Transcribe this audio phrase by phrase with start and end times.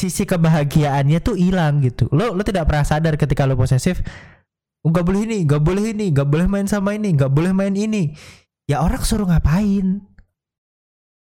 [0.00, 2.08] sisi kebahagiaannya tuh hilang gitu.
[2.08, 4.00] Lo lo tidak pernah sadar ketika lo posesif
[4.80, 8.16] nggak boleh ini, nggak boleh ini, nggak boleh main sama ini, nggak boleh main ini.
[8.64, 10.00] Ya orang suruh ngapain?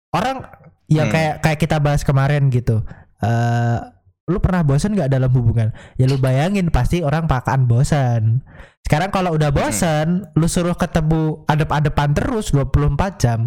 [0.09, 0.41] Orang
[0.89, 1.13] ya Hmm.
[1.13, 2.81] kayak kayak kita bahas kemarin gitu.
[3.21, 3.77] Eh
[4.23, 5.69] lu pernah bosan nggak dalam hubungan?
[5.99, 8.41] Ya lu bayangin pasti orang pakaan bosan.
[8.83, 13.39] Sekarang kalau udah bosan, lu suruh ketemu adep-adepan terus 24 jam,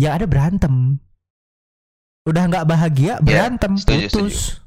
[0.00, 0.96] ya ada berantem.
[2.24, 4.60] Udah nggak bahagia, Ya, berantem, setuju, putus.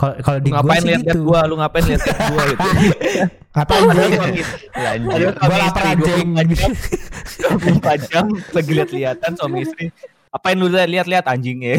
[0.00, 1.28] Kalau kalau di ngapain lihat-lihat gitu.
[1.28, 2.68] gua, lu ngapain lihat-lihat gua gitu.
[3.50, 4.54] Ngapain Padahal gitu?
[4.72, 5.32] Lanjut.
[5.36, 6.28] Gua lapar anjing.
[6.40, 8.24] 24 jam, 24 jam
[8.56, 9.86] lagi lihat-lihatan suami istri.
[10.30, 11.76] Apain lu lihat-lihat anjing ya?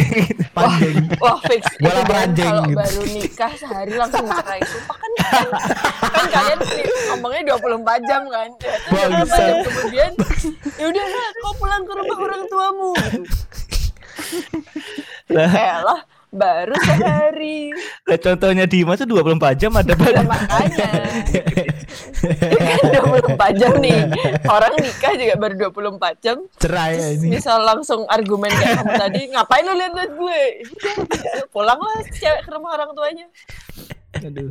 [0.53, 1.07] Panjang.
[1.23, 2.77] Wah fix Gua lapar kan anjing kalau gitu.
[2.77, 5.47] baru nikah sehari langsung cerai Sumpah kan kan,
[6.03, 9.07] kan kalian nih, ngomongnya 24 jam kan Terus Bangsa.
[9.07, 10.11] beberapa jam kemudian
[10.77, 13.21] ya udah lah kau pulang ke rumah orang tuamu gitu.
[15.31, 17.75] Lah, Elah baru sehari.
[18.09, 20.89] Lah contohnya Dimas tuh 24 jam ada Ya pada makanya.
[21.27, 22.83] Ya kan
[23.35, 23.99] 24 jam nih.
[24.47, 26.37] Orang nikah juga baru 24 jam.
[26.57, 27.27] Cerai ya ini.
[27.35, 30.41] Misal langsung argumen kayak kamu tadi Ngapain lu liat-liat gue?
[31.51, 33.27] Pulang lah cewek ke rumah orang tuanya.
[34.15, 34.49] Aduh.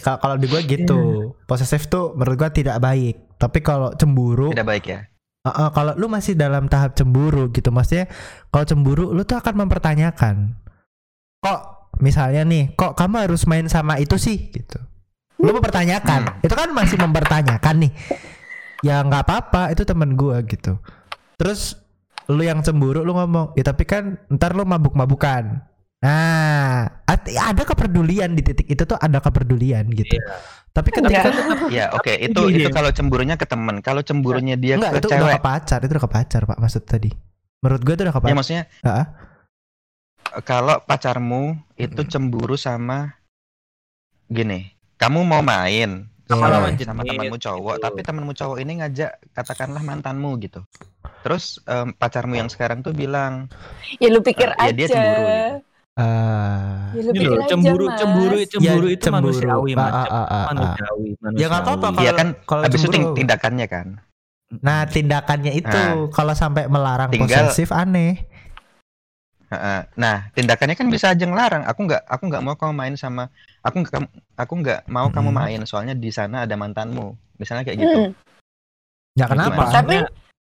[0.00, 1.00] Kalau di gua gitu,
[1.44, 3.36] posesif tuh menurut gua tidak baik.
[3.36, 5.04] Tapi kalau cemburu, Tidak baik ya.
[5.44, 8.08] uh, uh, kalau lu masih dalam tahap cemburu gitu, maksudnya
[8.48, 10.56] kalau cemburu lu tuh akan mempertanyakan,
[11.44, 11.60] kok
[12.00, 14.80] misalnya nih, kok kamu harus main sama itu sih gitu.
[15.36, 17.92] Lu mempertanyakan, itu kan masih mempertanyakan nih.
[18.80, 20.80] Ya nggak apa-apa, itu temen gua gitu.
[21.36, 21.76] Terus
[22.32, 25.68] lu yang cemburu lu ngomong, ya tapi kan ntar lu mabuk-mabukan.
[26.04, 30.20] Nah, ada kepedulian di titik itu tuh ada kepedulian gitu.
[30.74, 31.70] Tapi ketika Enggak.
[31.72, 33.80] Ya oke Tapi itu itu kalau cemburunya ke teman.
[33.80, 35.36] Kalau cemburunya dia enggak ke itu udah cewek.
[35.40, 37.10] ke pacar, itu udah ke pacar, Pak, maksud tadi.
[37.64, 38.36] Menurut gue itu udah ke Ya pacar.
[38.36, 39.04] maksudnya Heeh.
[40.40, 41.42] Kalau pacarmu
[41.74, 42.08] itu Mm.
[42.08, 43.14] cemburu sama
[44.26, 47.84] gini, kamu mau main Sama sama, lawan sama temanmu cowok, gitu.
[47.84, 50.64] tapi temanmu cowok ini ngajak katakanlah mantanmu gitu.
[51.20, 53.46] Terus em, pacarmu yang sekarang tuh bilang,
[54.00, 55.54] Ya lu pikir Eh, ya aja dia cemburu gitu.
[55.94, 57.98] Eh, Ya lu Ini pikir loh, aja cemburu, Mas.
[58.00, 62.00] cemburu, cemburu Ya, itu manusiawi, Ah, ah, ah, ah, Manusiawi, Ya nggak apa-apa manusiawi.
[62.00, 63.16] Iya kalau kan, kalau habis itu ting- cemburu.
[63.16, 63.86] tindakannya kan.
[64.54, 66.08] Nah, tindakannya itu Nah.
[66.10, 68.24] kalau sampai melarang Tinggal- posesif aneh.
[69.94, 71.64] Nah, tindakannya kan bisa aja ngelarang.
[71.68, 73.28] Aku nggak, aku nggak mau kamu main sama,
[73.62, 74.02] aku nggak,
[74.34, 75.38] aku nggak mau kamu Hmm.
[75.40, 77.14] main soalnya di sana ada mantanmu.
[77.38, 77.98] Misalnya kayak gitu.
[77.98, 78.12] Mm.
[79.14, 79.52] Ya kenapa?
[79.54, 79.74] Gimana?
[79.74, 79.96] Tapi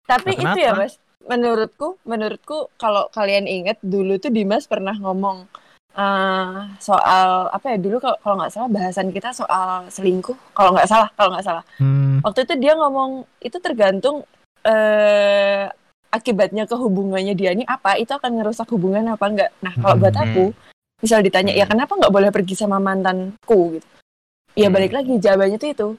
[0.06, 0.82] tapi Nah, itu ya kenapa?
[0.86, 5.46] mas, menurutku menurutku kalau kalian ingat dulu tuh Dimas pernah ngomong
[5.92, 10.90] eh, soal apa ya dulu kalau kalau nggak salah bahasan kita soal selingkuh kalau nggak
[10.90, 14.26] salah kalau nggak salah Hmm, waktu itu dia ngomong itu tergantung
[14.66, 15.70] eh,
[16.12, 19.50] akibatnya ke hubungannya dia ini apa itu akan ngerusak hubungan apa enggak.
[19.64, 20.24] Nah kalau buat Hmm.
[20.28, 20.44] aku
[21.02, 21.74] misal ditanya ya Hmm.
[21.74, 23.80] kenapa nggak boleh pergi sama mantanku?
[23.80, 23.88] Gitu.
[24.60, 24.76] Ya Hmm.
[24.76, 25.90] balik lagi jawabannya tuh itu.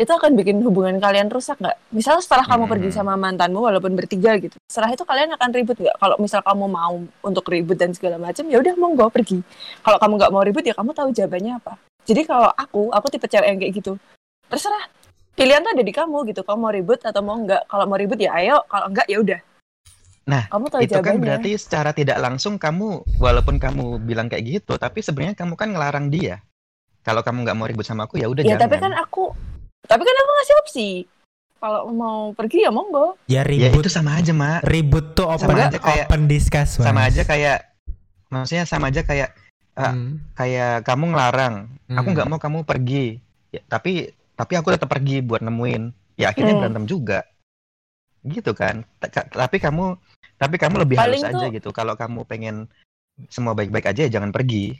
[0.00, 4.40] Itu akan bikin hubungan kalian rusak nggak misal setelah kamu pergi sama mantanmu walaupun bertiga
[4.40, 8.16] gitu setelah itu kalian akan ribut nggak kalau misal kamu mau untuk ribut dan segala
[8.16, 9.44] macam ya udah monggo pergi.
[9.84, 11.76] Kalau kamu nggak mau ribut ya kamu tahu jawabannya apa.
[12.08, 13.92] Jadi kalau aku aku tipe cewek yang kayak gitu
[14.48, 14.84] terserah
[15.32, 18.16] pilihan tuh ada di kamu gitu kamu mau ribut atau mau enggak kalau mau ribut
[18.16, 19.40] ya ayo kalau enggak ya udah
[20.22, 24.62] Nah, kamu tahu itu kan jawabannya berarti secara tidak langsung kamu, walaupun kamu bilang kayak
[24.62, 26.38] gitu, tapi sebenarnya kamu kan ngelarang dia.
[27.02, 28.62] Kalau kamu nggak mau ribut sama aku, ya udah ya jangan.
[28.62, 29.34] tapi kan aku
[29.82, 30.88] tapi kan aku ngasih opsi
[31.58, 34.62] kalau mau pergi ya monggo ya ya ribut itu sama aja, Mak.
[34.62, 36.86] ribut tuh open Sama aja kayak- open discuss, Mas.
[36.86, 37.58] Sama aja kayak,
[38.30, 39.34] maksudnya sama aja kayak
[39.74, 40.22] ah, Hmm.
[40.38, 41.66] kayak kamu ngelarang.
[41.90, 42.14] Aku Hmm.
[42.14, 43.18] nggak mau kamu pergi.
[43.50, 45.82] Ya, tapi tapi aku tetap pergi buat nemuin.
[46.18, 46.60] Ya akhirnya Hmm.
[46.66, 47.22] berantem juga.
[48.20, 48.82] Gitu kan.
[48.98, 49.94] Ta- ka- Tapi kamu
[50.34, 51.68] tapi kamu lebih Paling halus aja tuh- gitu.
[51.70, 52.66] Kalau kamu pengen
[53.30, 54.74] semua baik-baik aja ya jangan pergi.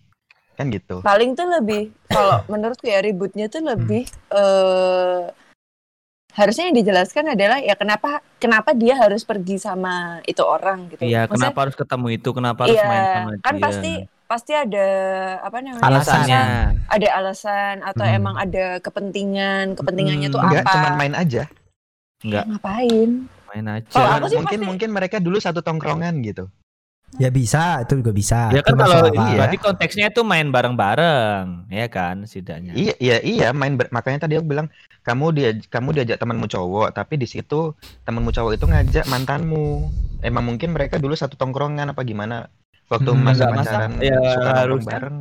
[0.52, 1.00] Kan gitu.
[1.00, 5.22] paling tuh lebih kalau menurutku ya ributnya tuh lebih eh
[6.32, 11.04] harusnya yang dijelaskan adalah ya kenapa kenapa dia harus pergi sama itu orang gitu.
[11.04, 12.28] Iya, Maksudnya, kenapa harus ketemu itu?
[12.32, 13.64] Kenapa harus iya, main sama kan dia?
[13.64, 13.92] pasti
[14.32, 14.86] pasti ada
[15.44, 15.84] apa namanya?
[15.84, 16.42] alasannya.
[16.88, 18.16] Ada alasan atau Hmm.
[18.16, 20.72] emang ada kepentingan, kepentingannya tuh Enggak, apa?
[20.72, 21.42] cuman main aja.
[22.24, 23.10] Enggak, Ngapain?
[23.52, 23.92] main aja.
[24.16, 26.48] Aku sih mungkin pasti- mungkin mereka dulu satu tongkrongan gitu.
[27.20, 28.48] Ya bisa, itu juga bisa.
[28.48, 32.72] Ya kan kalau ini berarti konteksnya itu main bareng-bareng, ya kan setidaknya.
[32.72, 34.72] Iya, iya, iya, main ber- makanya tadi aku bilang
[35.04, 37.76] kamu dia kamu diajak temanmu cowok, tapi di situ
[38.08, 39.92] temanmu cowok itu ngajak mantanmu.
[40.24, 42.48] Emang mungkin mereka dulu satu tongkrongan apa gimana?
[42.92, 44.04] Waktu Hmm, masa nggak pacaran masalah.
[44.04, 44.92] Ya, suka harusnya.
[44.92, 45.16] bareng.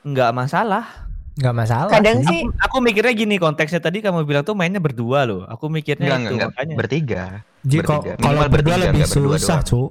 [0.00, 0.84] Enggak masalah.
[1.32, 1.90] Nggak masalah.
[1.90, 2.26] Kadang sih.
[2.26, 5.44] sih Aku mikirnya gini konteksnya tadi kamu bilang tuh mainnya berdua loh.
[5.46, 6.74] Aku mikirnya Enggak, itu enggak, makanya.
[6.74, 7.22] bertiga.
[7.60, 8.12] Bertiga.
[8.16, 9.68] kalau berdua bertiga, lebih nggak berdua susah, doang.
[9.68, 9.90] Cuk.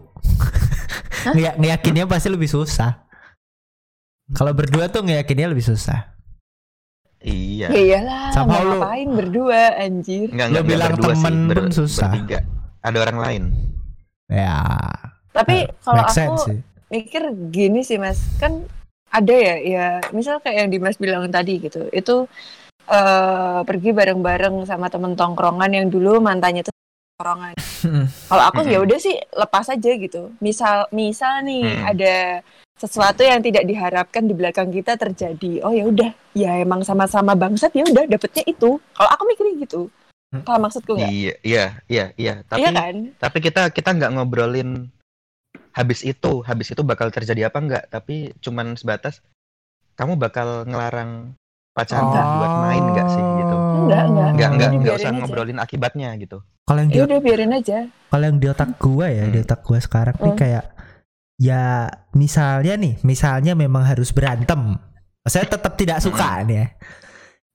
[1.32, 2.92] Ngeya- Ngeyakinnya pasti lebih susah.
[4.30, 6.18] Kalau berdua tuh ngeyakinnya lebih susah.
[7.20, 7.68] Iya.
[7.68, 10.30] Ya iyalah, mau lu- ngapain berdua anjir.
[10.30, 12.10] Enggak, Lo enggak, bilang berdua sih, temen pun susah.
[12.10, 12.40] Bertiga.
[12.80, 13.44] Ada orang lain.
[14.30, 14.62] Ya.
[15.30, 16.58] Tapi kalau make aku sense sih.
[16.90, 18.66] Mikir gini sih mas, kan
[19.10, 22.30] ada ya, ya misal kayak yang Dimas bilang tadi gitu, itu
[22.90, 26.74] eh pergi bareng-bareng sama temen tongkrongan yang dulu mantannya tuh
[27.18, 27.54] tongkrongan.
[28.30, 30.34] Kalau aku ya udah sih lepas aja gitu.
[30.42, 31.86] Misal misal nih Mm.
[31.86, 32.16] ada
[32.80, 35.62] sesuatu yang tidak diharapkan di belakang kita terjadi.
[35.68, 38.80] Oh ya udah, ya emang sama-sama bangsat ya udah dapetnya itu.
[38.96, 39.82] Kalau aku mikirnya gitu.
[40.32, 40.46] Hmm.
[40.46, 41.12] Kalau maksudku enggak?
[41.12, 42.34] Iya, iya, iya, iya.
[42.46, 42.96] Tapi Iya kan?
[43.18, 44.88] tapi kita kita nggak ngobrolin
[45.72, 49.22] habis itu, habis itu bakal terjadi apa enggak, tapi cuman sebatas
[49.94, 51.36] kamu bakal ngelarang
[51.72, 52.12] pacar Oh.
[52.12, 53.56] buat main enggak sih gitu.
[53.86, 54.30] Enggak, enggak.
[54.34, 55.18] Enggak, enggak, enggak usah aja.
[55.18, 56.38] ngobrolin akibatnya gitu.
[56.66, 57.78] Kalau yang di Ya udah biarin aja.
[58.10, 59.46] kalau yang di otak gua ya, di Hmm.
[59.48, 60.40] otak gua sekarang nih Hmm.
[60.40, 60.66] kayak
[61.40, 61.64] ya
[62.12, 64.76] misalnya nih, misalnya memang harus berantem.
[65.24, 66.68] Saya tetap tidak suka nih ya.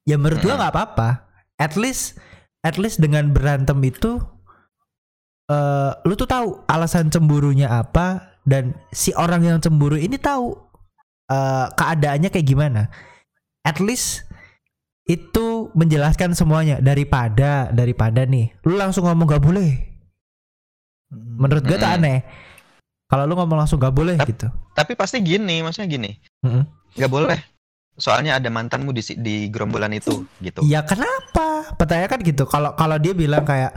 [0.04, 0.60] Ya menurut gua Hmm.
[0.62, 1.08] nggak apa-apa.
[1.56, 2.18] At least
[2.60, 4.18] at least dengan berantem itu
[5.44, 10.56] eh lu tuh tahu alasan cemburunya apa dan si orang yang cemburu ini tahu
[11.28, 12.88] eh keadaannya kayak gimana.
[13.64, 14.28] At least
[15.04, 19.76] itu menjelaskan semuanya daripada daripada nih lu langsung ngomong gak boleh
[21.12, 22.00] menurut gue tuh Mm-mm.
[22.00, 22.18] aneh
[23.04, 26.10] kalau lu ngomong langsung gak boleh Tap- gitu Tapi pasti gini, maksudnya gini.
[26.42, 26.64] Mm-mm.
[26.98, 27.38] Nggak boleh.
[27.94, 30.66] Soalnya ada mantanmu di di gerombolan itu gitu.
[30.66, 33.70] ya kenapa pertanyaan kan gitu kalau kalau dia bilang kayak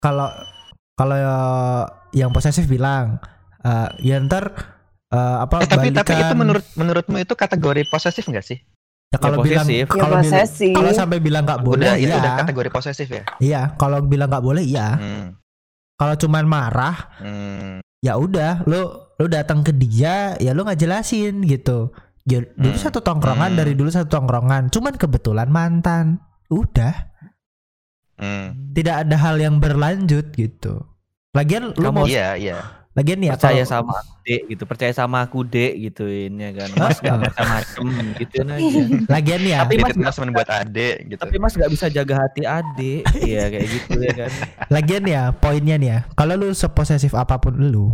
[0.00, 0.30] kalau
[0.96, 1.18] kalau
[2.10, 3.20] yang posesif bilang
[3.60, 4.50] eh, ya ntar
[5.06, 6.36] eh, apa Eh, tapi tapi itu balikan.
[6.36, 8.58] menurut menurutmu itu kategori posesif nggak sih?
[9.06, 9.86] ya kalau Ya, bilang posesif.
[9.86, 10.18] Ya kalau
[10.74, 13.22] kalau sampai bilang nggak boleh udah itu iya udah kategori posesif ya.
[13.38, 15.26] iya kalau bilang nggak boleh iya Hmm,
[15.94, 18.82] kalau cuman marah hmm, ya udah lu
[19.14, 21.94] lu datang ke dia ya lu nggak jelasin gitu
[22.24, 22.82] ya, dulu Hmm.
[22.82, 23.58] satu tongkrongan Hmm.
[23.58, 27.15] dari dulu satu tongkrongan cuman kebetulan mantan udah
[28.16, 28.72] hmm.
[28.72, 30.84] tidak ada hal yang berlanjut gitu.
[31.32, 32.58] Lagian lu Kamu mau Iya iya.
[32.96, 36.68] lagian ya percaya kalau- sama aku dek gitu percaya sama aku dek gituin ya kan.
[36.74, 37.84] Mas gak macam-macam
[38.16, 39.58] gituin aja lagian ya.
[39.60, 41.20] Tapi Mas- Titip teman buat adek gitu.
[41.20, 44.30] tapi mas gak bisa jaga hati adik iya kayak gitu ya kan.
[44.72, 45.98] Lagian ya poinnya nih ya.
[46.12, 47.92] Kalau lu seposesif apa pun lu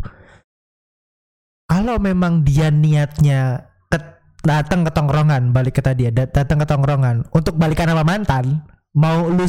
[1.67, 6.67] kalau memang dia niatnya ke- datang ke tongkrongan balik ke tadi ya dat- datang ke
[6.69, 8.61] tongkrongan untuk balikan sama mantan
[8.93, 9.49] mau lu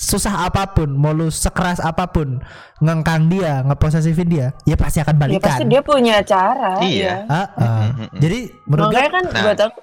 [0.00, 2.40] susah apa pun mau lu sekeras apa pun
[2.80, 6.80] ngengkang dia ngeposesifin dia ya pasti akan Ya balikan pasti dia punya cara.
[6.80, 7.28] Iya.
[7.28, 7.28] ya.
[7.28, 7.46] Ah.
[7.52, 8.18] Mm, mm, mm.
[8.18, 9.42] jadi menurut gue kan Nah.
[9.44, 9.80] buat aku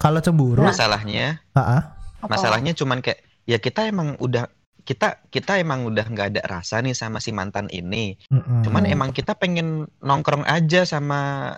[0.00, 1.82] kalau cemburu Masalahnya, ah, ah.
[2.24, 2.30] apa?
[2.32, 4.48] masalahnya cuman kayak ya kita emang udah
[4.80, 8.16] kita kita emang udah nggak ada rasa nih sama si mantan ini.
[8.64, 8.94] Cuman Hmm.
[8.96, 11.52] emang kita pengen nongkrong aja sama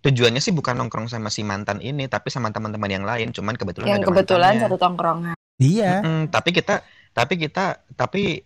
[0.00, 3.30] tujuannya sih bukan nongkrong sama si mantan ini, tapi sama teman-teman yang lain.
[3.30, 4.64] Cuman kebetulan yang ada kebetulan mantannya.
[4.64, 5.36] satu tongkrongan.
[5.60, 6.80] iya Mm-mm, tapi kita
[7.12, 8.40] tapi kita tapi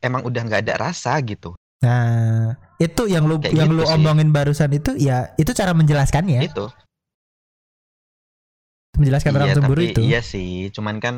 [0.00, 1.54] emang udah nggak ada rasa gitu.
[1.80, 3.94] nah itu yang lu Kayak yang gitu lu sih.
[3.94, 6.68] omongin barusan itu ya itu cara menjelaskannya Itu.
[8.98, 11.14] menjelaskan orang Iya, cemburu tapi itu iya sih, cuman kan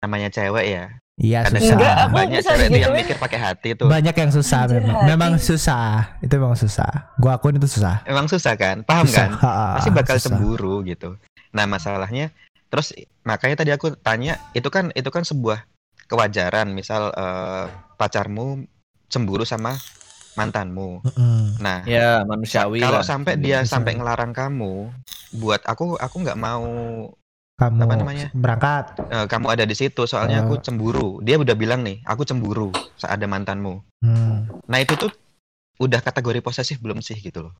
[0.00, 0.84] namanya cewek ya.
[1.18, 3.86] Iya susah Enggak, aku banyak bisa cewek yang mikir pakai hati tuh.
[3.86, 5.06] banyak yang susah Anjir, memang hati.
[5.06, 5.86] memang susah
[6.18, 8.76] itu memang susah gua akuin itu susah Emang susah kan?
[8.82, 9.26] Paham susah.
[9.28, 9.30] kan?
[9.76, 10.30] Pasti bakal susah.
[10.32, 11.18] cemburu gitu.
[11.50, 12.30] Nah, masalahnya
[12.66, 12.92] terus
[13.22, 15.64] makanya tadi aku tanya, itu kan itu kan sebuah
[16.04, 18.68] kewajaran, misal eh, pacarmu
[19.06, 19.74] cemburu sama
[20.34, 21.02] mantanmu.
[21.02, 21.58] Mm-mm.
[21.58, 23.72] Nah, ya manusiawi kalau lah sampai dia Manusiawi.
[23.72, 24.92] sampai ngelarang kamu
[25.34, 26.68] buat aku aku nggak mau
[27.58, 28.26] kamu Apa namanya?
[28.32, 31.18] berangkat eh, kamu ada di situ soalnya aku cemburu.
[31.20, 33.82] Dia udah bilang nih, aku cemburu saat ada mantanmu.
[33.98, 34.46] Hmm.
[34.64, 35.10] Nah, itu tuh
[35.76, 37.54] udah kategori posesif belum sih gitu loh.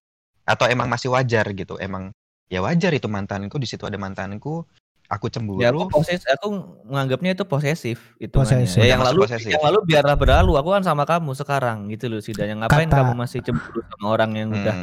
[0.47, 1.75] Atau emang masih wajar gitu.
[1.77, 2.15] Emang
[2.47, 4.63] ya wajar itu mantanku di situ ada mantanku,
[5.07, 5.59] aku cemburu.
[5.59, 6.47] Ya aku poses, aku
[6.87, 8.79] menganggapnya itu posesif itu Posesif.
[8.79, 9.51] Ya, yang lalu posesif.
[9.51, 10.55] yang lalu biarlah berlalu.
[10.57, 12.39] Aku kan sama kamu sekarang gitu loh sih.
[12.39, 14.77] Dan yang ngapain Kata- kamu masih cemburu sama orang yang udah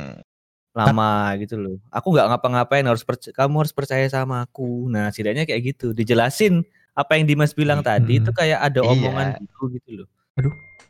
[0.76, 1.76] Lama gitu loh.
[1.88, 3.02] Aku nggak ngapa-ngapain harus
[3.32, 4.86] kamu harus percaya sama aku.
[4.86, 5.92] Nah, setidaknya kayak gitu.
[5.92, 7.88] Dijelasin apa yang Dimas bilang Hmm.
[7.90, 8.90] tadi itu kayak ada Iya.
[8.90, 10.08] omongan gitu gitu loh.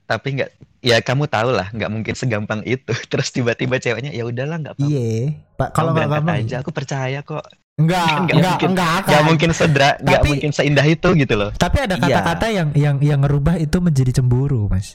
[0.06, 0.50] tapi nggak
[0.82, 4.86] ya kamu tahu lah nggak mungkin segampang itu terus tiba-tiba ceweknya ya udahlah nggak apa-apa
[4.88, 7.42] iya pak kalau nggak gampang aja aku percaya kok
[7.76, 11.10] enggak Kan nggak enggak mungkin- enggak akan nggak mungkin sedra nggak Tapi- mungkin seindah itu
[11.16, 12.02] gitu loh tapi ada Iya.
[12.06, 14.94] kata-kata yang yang yang ngerubah itu menjadi cemburu mas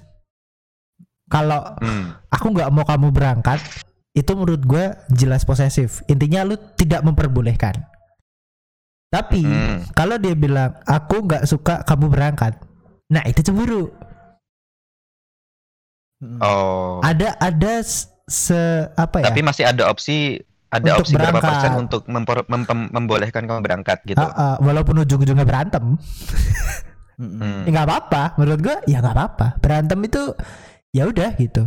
[1.26, 2.14] kalau Hmm.
[2.28, 3.58] aku nggak mau kamu berangkat
[4.12, 7.78] itu menurut gue jelas posesif intinya lu tidak memperbolehkan
[9.08, 9.82] tapi Hmm.
[9.90, 12.58] kalau dia bilang aku nggak suka kamu berangkat
[13.06, 13.90] nah itu cemburu
[16.20, 16.36] Mm.
[16.38, 17.80] oh ada ada
[18.26, 18.60] se
[18.92, 20.36] apa ya tapi masih ada opsi
[20.68, 21.48] ada Untuk opsi berapa berangkat.
[21.50, 24.14] persen untuk mempor- mem- mem- membolehkan kamu berangkat gitu.
[24.16, 25.98] Ah, ah, walaupun ujung-ujungnya berantem.
[27.18, 27.66] Hmm.
[27.66, 28.22] ya nggak apa-apa.
[28.38, 29.46] Menurut gua ya nggak apa-apa.
[29.58, 30.22] Berantem itu
[30.90, 31.66] ya udah gitu.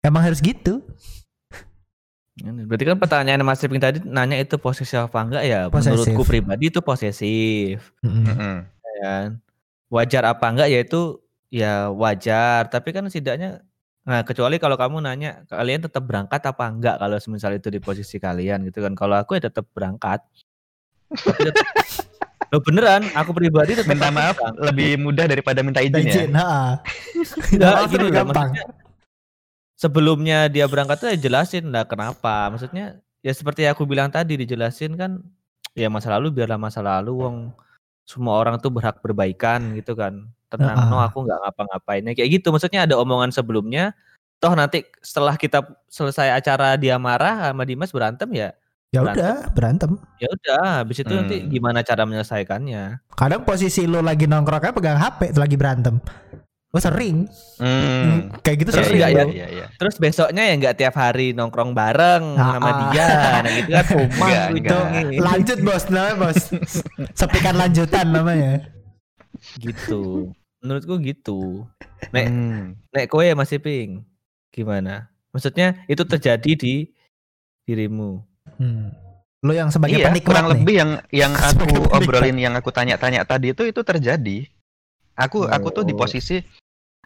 [0.00, 0.80] Emang harus gitu.
[2.42, 5.70] Berarti kan pertanyaan Mas Iping tadi nanya itu posesif apa enggak ya?
[5.70, 6.02] Posesif.
[6.02, 7.94] Menurutku pribadi itu posesif.
[8.02, 8.26] Mm-mm.
[8.26, 8.56] Mm-mm.
[8.66, 9.28] ya kan.
[9.86, 13.62] Wajar apa enggak ya itu ya wajar, tapi kan setidaknya
[14.04, 18.18] nah kecuali kalau kamu nanya kalian tetap berangkat apa enggak kalau misalnya itu di posisi
[18.18, 18.98] kalian gitu kan.
[18.98, 20.18] Kalau aku ya tetap berangkat.
[22.52, 24.62] Loh beneran, aku pribadi tetap Minta maaf berangkat.
[24.74, 26.02] lebih mudah daripada minta izin ya.
[26.14, 26.30] Izin,
[27.50, 28.50] gini lebih loh, gampang.
[28.54, 28.83] maksudnya
[29.84, 32.48] sebelumnya dia berangkat tuh ya jelasin lah kenapa.
[32.48, 35.20] Maksudnya ya seperti aku bilang tadi dijelasin kan
[35.76, 37.36] ya masa lalu biarlah masa lalu wong
[38.04, 40.24] semua orang tuh berhak berbaikan gitu kan.
[40.48, 40.88] Tenang, Heeh.
[40.88, 42.48] no aku nggak ngapa-ngapainnya kayak gitu.
[42.48, 43.92] Maksudnya ada omongan sebelumnya
[44.40, 48.50] toh nanti setelah kita selesai acara dia marah sama Dimas berantem ya
[48.92, 49.18] Ya Berantem.
[49.24, 49.90] udah berantem.
[50.22, 51.48] ya udah habis itu nanti Hmm.
[51.50, 52.82] gimana cara menyelesaikannya
[53.16, 55.96] Kadang posisi lo lagi nongkrongnya pegang HP lagi berantem.
[56.74, 57.30] Oh sering.
[57.56, 58.34] Hmm.
[58.42, 58.98] Kayak gitu Terus sering.
[58.98, 59.08] ya?
[59.22, 59.66] Iya, iya.
[59.78, 62.74] terus besoknya ya nggak tiap hari nongkrong bareng Ah, sama ah.
[62.84, 65.22] dia nah gitu kan rumah Enggak, gitu enggak.
[65.22, 66.38] Lanjut bos namanya bos.
[67.18, 68.52] Sepikan lanjutan namanya.
[69.56, 71.40] gitu menurutku gitu
[72.08, 72.62] nek Hmm.
[72.88, 74.02] nek kowe masih ping
[74.48, 76.74] gimana maksudnya itu terjadi di
[77.62, 78.18] dirimu
[78.54, 78.92] Hmm.
[79.40, 80.52] Lo yang sebagai Iya, penikmat kurang nih.
[80.54, 84.48] lebih yang yang aku obrolin yang aku tanya-tanya tadi itu itu terjadi.
[85.14, 85.98] Aku aku tuh di Oh.
[85.98, 86.40] posisi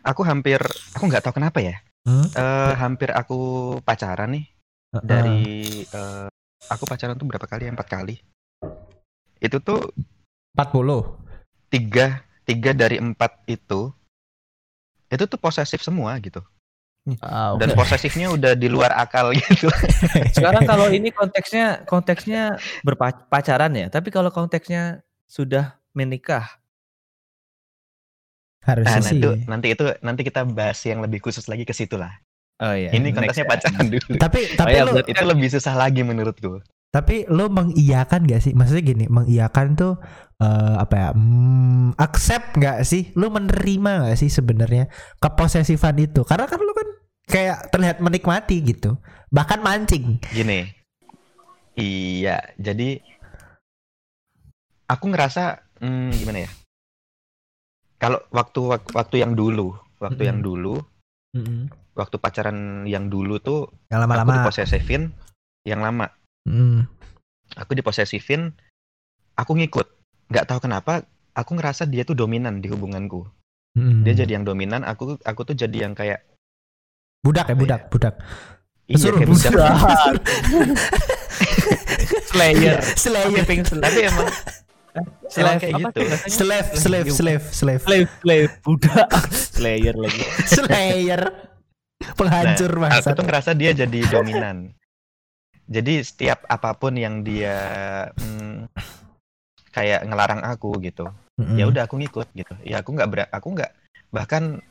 [0.02, 0.58] aku hampir
[0.94, 1.76] aku nggak tahu kenapa ya.
[2.06, 2.24] Hmm?
[2.32, 3.38] Eh, hampir aku
[3.84, 4.46] pacaran nih
[4.96, 5.04] Heeh.
[5.04, 5.42] dari
[5.84, 6.28] eh,
[6.68, 7.68] aku pacaran tuh berapa kali?
[7.68, 8.16] Empat kali.
[9.38, 9.92] Itu tuh
[10.56, 11.14] 40.
[11.68, 13.92] tiga tiga dari empat itu
[15.08, 16.40] itu tuh posesif semua gitu.
[17.24, 19.72] Ah, Dan posesifnya udah di luar akal gitu.
[20.36, 26.44] sekarang kalau ini konteksnya konteksnya berpacaran ya tapi kalau konteksnya sudah menikah
[28.60, 29.18] harusnya Nah, nah, sih.
[29.18, 32.12] itu nanti itu nanti kita bahas yang lebih khusus lagi ke situ lah.
[32.58, 33.50] oh iya Ini konteksnya ya.
[33.50, 34.12] pacaran dulu.
[34.16, 36.58] Tapi tapi ya, lo berarti- itu lebih susah lagi menurutku.
[36.88, 38.52] tapi lo mengiyakan gak sih?
[38.52, 40.00] Maksudnya gini, mengiyakan tuh
[40.38, 41.08] eh, apa ya?
[41.12, 43.12] Hmm, accept nggak sih?
[43.12, 46.24] Lo menerima gak sih sebenarnya keposesifan itu?
[46.24, 46.88] Karena kan lo kan
[47.24, 48.96] kayak terlihat menikmati gitu.
[49.28, 50.16] Bahkan mancing.
[50.28, 50.64] Gini.
[51.74, 52.98] Iya, jadi
[54.88, 56.50] aku ngerasa hmm, gimana ya?
[57.98, 60.48] Kalau waktu wak- waktu yang dulu, waktu yang Mm-mm.
[60.48, 60.74] dulu,
[61.92, 64.32] waktu pacaran yang dulu tuh Yang aku lama-lama.
[64.38, 65.10] diposesifin
[65.66, 66.06] yang lama.
[66.46, 66.86] Mm.
[67.58, 68.54] Aku diposesifin,
[69.34, 69.86] aku ngikut.
[70.30, 71.02] Nggak tahu kenapa,
[71.32, 73.26] aku ngerasa dia tuh dominan di hubunganku.
[73.74, 74.06] Mm.
[74.06, 76.22] Dia jadi yang dominan, aku aku tuh jadi yang kayak
[77.18, 78.14] budak ya, budak, budak.
[78.86, 79.52] iya Suruh kayak budak.
[79.52, 80.22] budak.
[82.30, 83.44] Slayer Slayer.
[83.82, 84.28] Tapi emang
[85.28, 86.00] Slave kayak apa gitu.
[86.28, 87.82] Slave, slave, slave, slave.
[87.82, 89.08] slave slave budak
[89.56, 91.22] slayer lagi Slayer.
[92.14, 93.14] Penghancur Nah, aku bangsat.
[93.14, 94.72] tuh ngerasa dia jadi dominan.
[95.68, 97.52] Jadi setiap apa pun yang dia
[98.14, 98.72] mm,
[99.68, 101.54] kayak ngelarang aku gitu, Mm-mm.
[101.54, 102.54] ya udah aku ngikut gitu.
[102.62, 103.70] Ya aku nggak ber- aku nggak
[104.08, 104.64] bahkan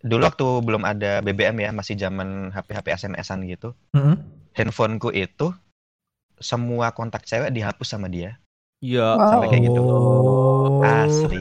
[0.00, 3.76] dulu waktu belum ada BBM ya masih zaman HP HP SMS-an gitu.
[3.92, 4.16] Mm-mm.
[4.56, 5.52] Handphoneku itu
[6.36, 8.40] semua kontak cewek dihapus sama dia.
[8.78, 9.30] Ya Wow.
[9.30, 9.80] Sampai kayak gitu.
[9.82, 10.80] Oh.
[10.82, 11.40] Asli.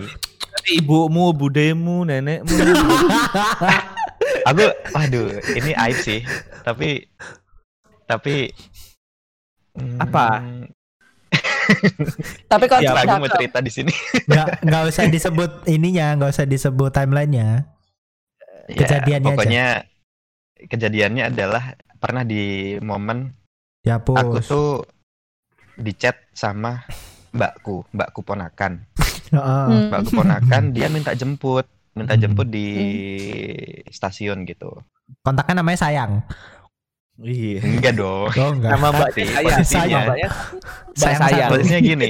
[0.51, 2.55] Tapi ibumu budemu nenekmu
[4.45, 4.61] Aku
[4.91, 6.21] waduh, ini aib sih.
[6.61, 7.05] Tapi
[8.05, 8.49] tapi
[9.73, 10.41] mm, Apa?
[12.45, 13.89] Tapi kalau Ya, Aku mau cerita di sini.
[14.23, 17.65] nggak nggak usah disebut ininya nggak usah disebut timelinenya
[18.65, 19.37] Ya, Kejadiannya aja.
[19.37, 19.65] pokoknya
[20.65, 21.63] kejadiannya adalah
[21.95, 22.41] pernah di
[22.79, 23.29] momen
[23.81, 24.69] dihapus aku tuh
[25.75, 26.81] di chat sama
[27.35, 28.81] mbakku, mbakku ponakan.
[29.27, 29.65] Heeh.
[29.69, 29.89] Hmm.
[29.89, 32.21] Mbakku ponakan dia minta jemput, minta Hmm.
[32.21, 32.67] jemput di
[33.87, 34.71] stasiun gitu.
[35.21, 36.25] kontaknya namanya sayang
[37.17, 38.25] iya Enggak dong.
[38.27, 42.09] oh enggak nama mbaknya sayang posisinya- Nama mbaknya mbak Sayang sayang Posisinya gini.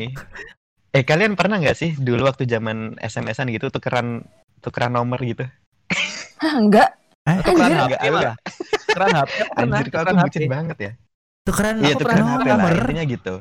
[0.89, 4.23] Eh kalian pernah nggak sih dulu waktu zaman SMS-an gitu tukeran
[4.59, 5.43] tukeran nomor gitu?
[6.37, 6.89] Hah, enggak.
[7.25, 7.75] eh tukeran Anjir.
[7.75, 8.35] HP Enggak, malah
[8.81, 10.91] tukeran HP Anjir kok aku tukeran bucin banget ya.
[11.43, 13.35] tukeran Iya tukeran pernah HP lah nomor intinya gitu.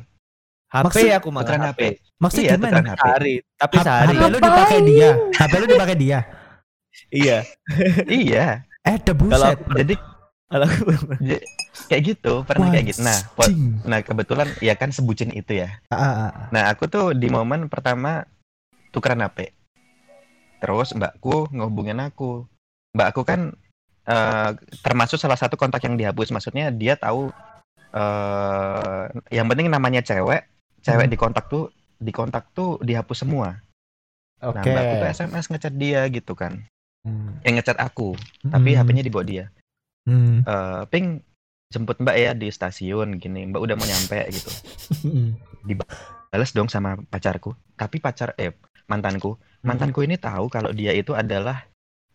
[0.74, 1.82] HP Maksud- aku malah Tukeran HP HP.
[2.18, 2.98] maksudnya Iya, gimana HP.
[2.98, 6.18] sehari tapi H- sehari HP lu dipakai dia HP lu dipakai dia
[7.08, 7.38] iya
[8.22, 8.46] Iya.
[8.82, 9.94] eh kalau debuset aku Jadi
[10.44, 10.84] kalau aku
[11.88, 13.00] kayak gitu, pernah kayak gitu.
[13.02, 13.50] Nah, po-
[13.82, 15.82] nah kebetulan ya kan sebutin itu ya.
[15.88, 16.30] Ah, ah, ah.
[16.48, 18.22] Nah, aku tuh di momen pertama
[18.90, 19.50] tukeran HP.
[20.60, 22.46] Terus mbakku ngehubungin aku.
[22.92, 23.56] Mbakku kan
[24.04, 26.30] eh, termasuk salah satu kontak yang dihapus.
[26.30, 27.34] Maksudnya dia tahu
[27.90, 29.02] eh
[29.32, 30.44] yang penting namanya cewek,
[30.84, 31.12] cewek Hmm.
[31.12, 33.56] di kontak tuh di kontak tuh dihapus semua.
[34.44, 34.68] Nah, Oke.
[34.68, 36.60] mbakku tuh SMS ngechat dia gitu kan.
[37.04, 37.40] Hmm.
[37.44, 38.12] Yang ngechat aku,
[38.44, 38.84] tapi Hmm.
[38.84, 39.44] HP-nya dibawa dia.
[40.04, 40.44] Hmm.
[40.44, 41.24] Eh, ping
[41.72, 43.48] jemput Mbak ya di stasiun gini.
[43.48, 44.50] Mbak udah mau nyampe gitu.
[45.08, 45.34] Hmm.
[46.30, 47.56] Balas dong sama pacarku.
[47.74, 48.52] Tapi pacar eh
[48.84, 51.64] mantanku, mantanku ini tahu kalau dia itu adalah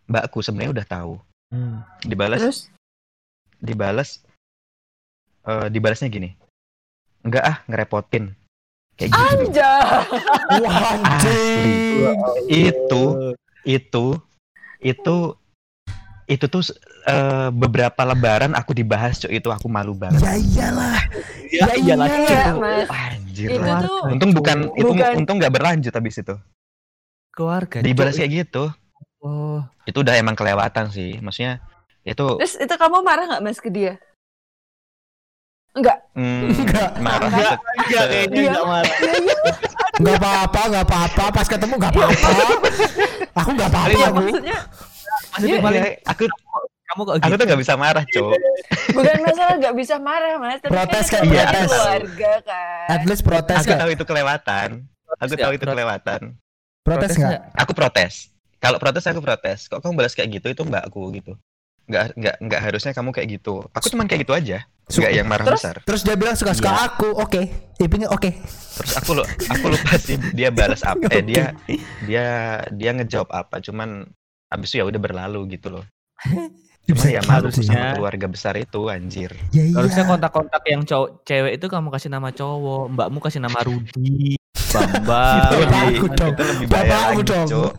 [0.06, 1.14] mbakku sebenarnya udah tahu.
[1.50, 1.82] Hmm.
[2.06, 2.60] Dibalas Terus
[3.58, 4.10] dibalas
[5.50, 6.30] eh dibalasnya gini.
[7.26, 8.32] Enggak ah, ngerepotin.
[9.00, 9.24] Kayak gitu.
[9.24, 9.82] Anjay.
[10.60, 12.18] Wah, anjing.
[12.51, 13.03] Itu
[13.63, 14.06] itu
[14.79, 15.15] itu
[16.25, 16.62] itu tuh
[17.06, 20.20] eh, beberapa lebaran aku dibahas cok itu aku malu banget.
[20.20, 21.00] Ya iyalah.
[21.50, 22.08] Ya, Ya iyalah.
[22.08, 22.22] iya.
[22.22, 22.88] Iya, Mas.
[22.88, 23.79] Anjir Itu lah.
[23.82, 25.12] tuh Untung bukan itu Bukan.
[25.18, 26.36] untung nggak berlanjut habis itu.
[27.32, 27.79] keluarga.
[27.79, 28.20] Dibalas Cuk.
[28.20, 28.63] kayak gitu.
[29.24, 29.63] Oh.
[29.88, 31.18] Itu udah emang kelewatan sih.
[31.18, 31.63] Maksudnya
[32.03, 33.96] itu Terus itu kamu marah nggak Mas ke dia?
[35.70, 35.98] Enggak.
[36.18, 36.90] hmm, Enggak.
[36.98, 37.58] marah Enggak.
[37.78, 38.50] Enggak kayaknya Iya.
[38.50, 38.96] enggak marah.
[40.00, 41.24] Enggak apa-apa, enggak apa-apa.
[41.32, 42.30] Pas ketemu enggak apa-apa.
[43.36, 43.90] Aku enggak apa-apa.
[43.90, 44.18] Iya, aku.
[44.20, 44.58] maksudnya
[45.30, 46.24] Maksudnya Iya, paling aku
[46.90, 47.38] kamu kok aku gitu.
[47.38, 48.32] tuh nggak bisa marah cok.
[48.90, 51.70] bukan masalah nggak bisa marah Mas, tapi Protes kan kan, itu Iya, protes.
[51.70, 52.88] keluarga kan.
[52.90, 54.70] At least protes Aku tahu itu kelewatan.
[55.16, 55.70] Aku tahu itu protes.
[55.70, 56.22] kelewatan.
[56.82, 57.40] Protes enggak?
[57.54, 58.14] Aku protes.
[58.58, 59.60] Kalau protes aku protes.
[59.66, 61.38] Kok kamu balas kayak gitu itu mbakku gitu.
[61.89, 63.65] Nggak nggak nggak harusnya kamu kayak gitu.
[63.74, 64.58] Aku cuman kayak gitu aja.
[64.86, 65.62] Su- Nggak yang marah Terus?
[65.62, 65.75] besar.
[65.81, 66.81] Terus dia bilang suka-suka Iya.
[66.88, 67.10] aku.
[67.15, 67.41] Oke.
[67.77, 68.29] Ipingnya oke.
[68.75, 71.05] Terus aku lo aku lupa sih dia balas apa.
[71.10, 71.53] Eh dia
[72.05, 72.25] dia
[72.69, 73.58] dia ngejawab apa.
[73.60, 74.05] Cuman
[74.48, 75.86] abis itu ya udah berlalu gitu loh.
[76.89, 79.29] Cuma ya malu harusnya- sama keluarga besar itu anjir.
[79.50, 79.77] Ya iya.
[79.77, 84.34] Harusnya kontak-kontak yang cowok cewek itu kamu kasih nama cowok, mbakmu kasih nama Rudi,
[84.74, 85.38] Bambang.
[85.38, 86.34] itu Bapak lebih aku dong.
[86.34, 87.48] itu lebih bahaya lagi, dong.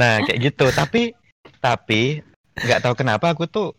[0.00, 1.12] Nah kayak gitu tapi
[1.64, 2.20] tapi
[2.54, 3.72] nggak tahu kenapa aku tuh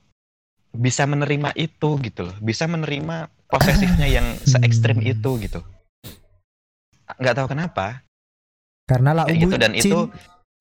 [0.73, 5.11] bisa menerima itu gitu loh bisa menerima posesifnya yang se ekstrim Hmm.
[5.13, 5.61] itu gitu
[7.21, 8.01] nggak tahu kenapa
[8.85, 9.85] Karena lah gitu dan bucin.
[9.85, 9.99] itu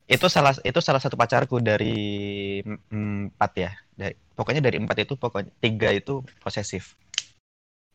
[0.04, 2.60] itu salah itu salah satu pacarku dari
[2.92, 6.92] empat ya dari, pokoknya dari empat itu pokoknya tiga itu posesif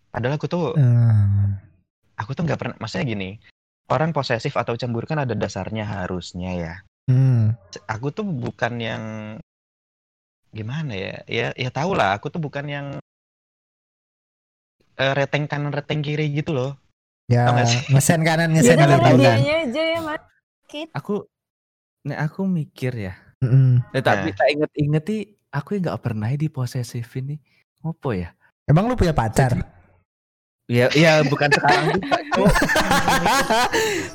[0.10, 1.62] padahal aku tuh Hmm.
[2.18, 3.30] aku tuh nggak pernah maksudnya gini
[3.94, 6.74] orang posesif atau cemburu kan ada dasarnya harusnya ya
[7.10, 7.58] Hmm.
[7.90, 9.04] aku tuh bukan yang
[10.54, 12.88] gimana ya ya ya tau lah aku tuh bukan yang
[14.94, 16.78] eh, reteng kanan reteng kiri gitu loh
[17.30, 17.94] Ya, sih?
[17.94, 20.22] ngesen kanan, Ya ngesen kan kiri dianya aja ya Mas.
[20.98, 21.30] Aku
[22.02, 23.14] nek aku mikir ya.
[23.46, 23.86] Mm-mm.
[23.94, 24.36] Eh, tapi Nah.
[24.36, 25.22] tak inget-inget nih
[25.54, 27.40] aku nggak pernah di posesifin nih.
[27.86, 28.34] Apa ya?
[28.66, 29.62] Emang lu punya pacar?
[30.66, 32.18] Ya, ya bukan sekarang juga.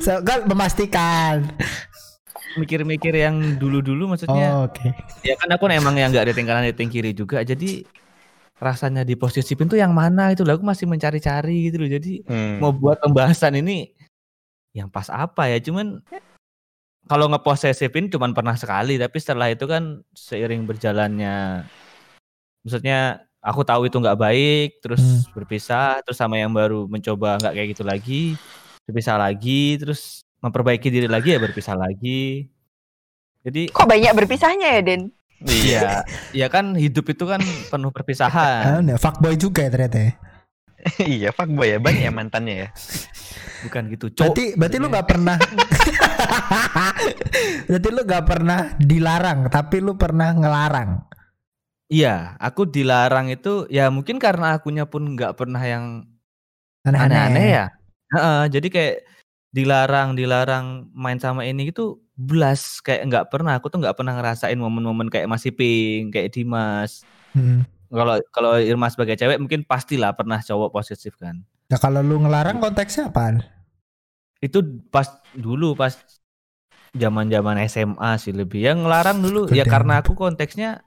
[0.05, 1.55] So, kan memastikan.
[2.57, 4.63] Mikir-mikir yang dulu-dulu maksudnya.
[4.63, 4.95] Oh, Oke.
[5.27, 7.43] Ya kan aku emang yang nggak rating kanan rating kiri juga.
[7.43, 7.83] Jadi
[8.59, 11.91] rasanya di posesifin tuh yang mana itu lah aku masih mencari-cari gitu loh.
[11.91, 12.63] Jadi Hmm.
[12.63, 13.91] mau buat pembahasan ini
[14.75, 16.03] yang pas apa ya cuman
[17.07, 21.63] kalau ngeposesifin cuman pernah sekali tapi setelah itu kan seiring berjalannya
[22.67, 25.31] maksudnya aku tahu itu nggak baik terus Hmm.
[25.37, 28.23] berpisah terus sama yang baru mencoba nggak kayak gitu lagi
[28.89, 32.45] berpisah lagi terus memperbaiki diri lagi ya berpisah lagi
[33.41, 35.03] jadi Kok banyak berpisahnya ya Den?
[35.45, 35.93] iya ya
[36.33, 40.13] ya kan hidup itu kan penuh perpisahan Ah, fuckboy juga ya ternyata ya.
[41.17, 42.69] iya fuckboy ya banyak ya mantannya ya
[43.63, 45.37] bukan gitu cok Berarti berarti lu nggak pernah
[47.67, 51.05] Berarti lu nggak pernah dilarang, tapi lu pernah ngelarang.
[51.89, 56.09] Iya, aku dilarang itu ya mungkin karena akunya pun nggak pernah yang
[56.85, 57.09] Aneh-aneh.
[57.09, 57.65] aneh-aneh ya.
[58.15, 58.97] Heeh, jadi kayak
[59.55, 63.55] dilarang, dilarang main sama ini gitu belas kayak nggak pernah.
[63.63, 67.07] Aku tuh nggak pernah ngerasain momen-momen kayak masih pink, kayak Dimas.
[67.39, 67.63] Hmm.
[67.95, 71.47] Kalau kalau Irma sebagai cewek mungkin pastilah pernah cowok posesif kan.
[71.71, 73.47] Nah kalau lu ngelarang konteksnya apaan?
[74.43, 75.95] Itu pas dulu pas
[76.91, 78.67] zaman-zaman SMA sih lebih.
[78.67, 79.71] Yang ngelarang dulu ya Gede.
[79.71, 80.83] karena aku konteksnya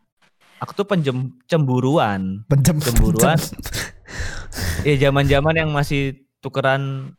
[0.60, 2.44] aku tuh penjem cemburuan.
[2.52, 3.40] Pencem Cemburuan.
[3.40, 3.56] pencem.
[4.82, 7.14] Ya zaman-zaman yang masih tukeran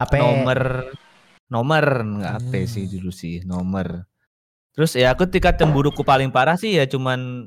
[0.00, 0.16] Apa?
[0.18, 0.60] nomor
[1.46, 2.70] nomor nggak apa Hmm.
[2.70, 4.06] sih dulu sih nomor.
[4.74, 7.46] Terus ya aku tingkat cemburuku paling parah sih ya cuman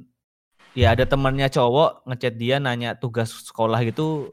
[0.71, 4.31] ya ada temennya cowok ngechat dia nanya tugas sekolah gitu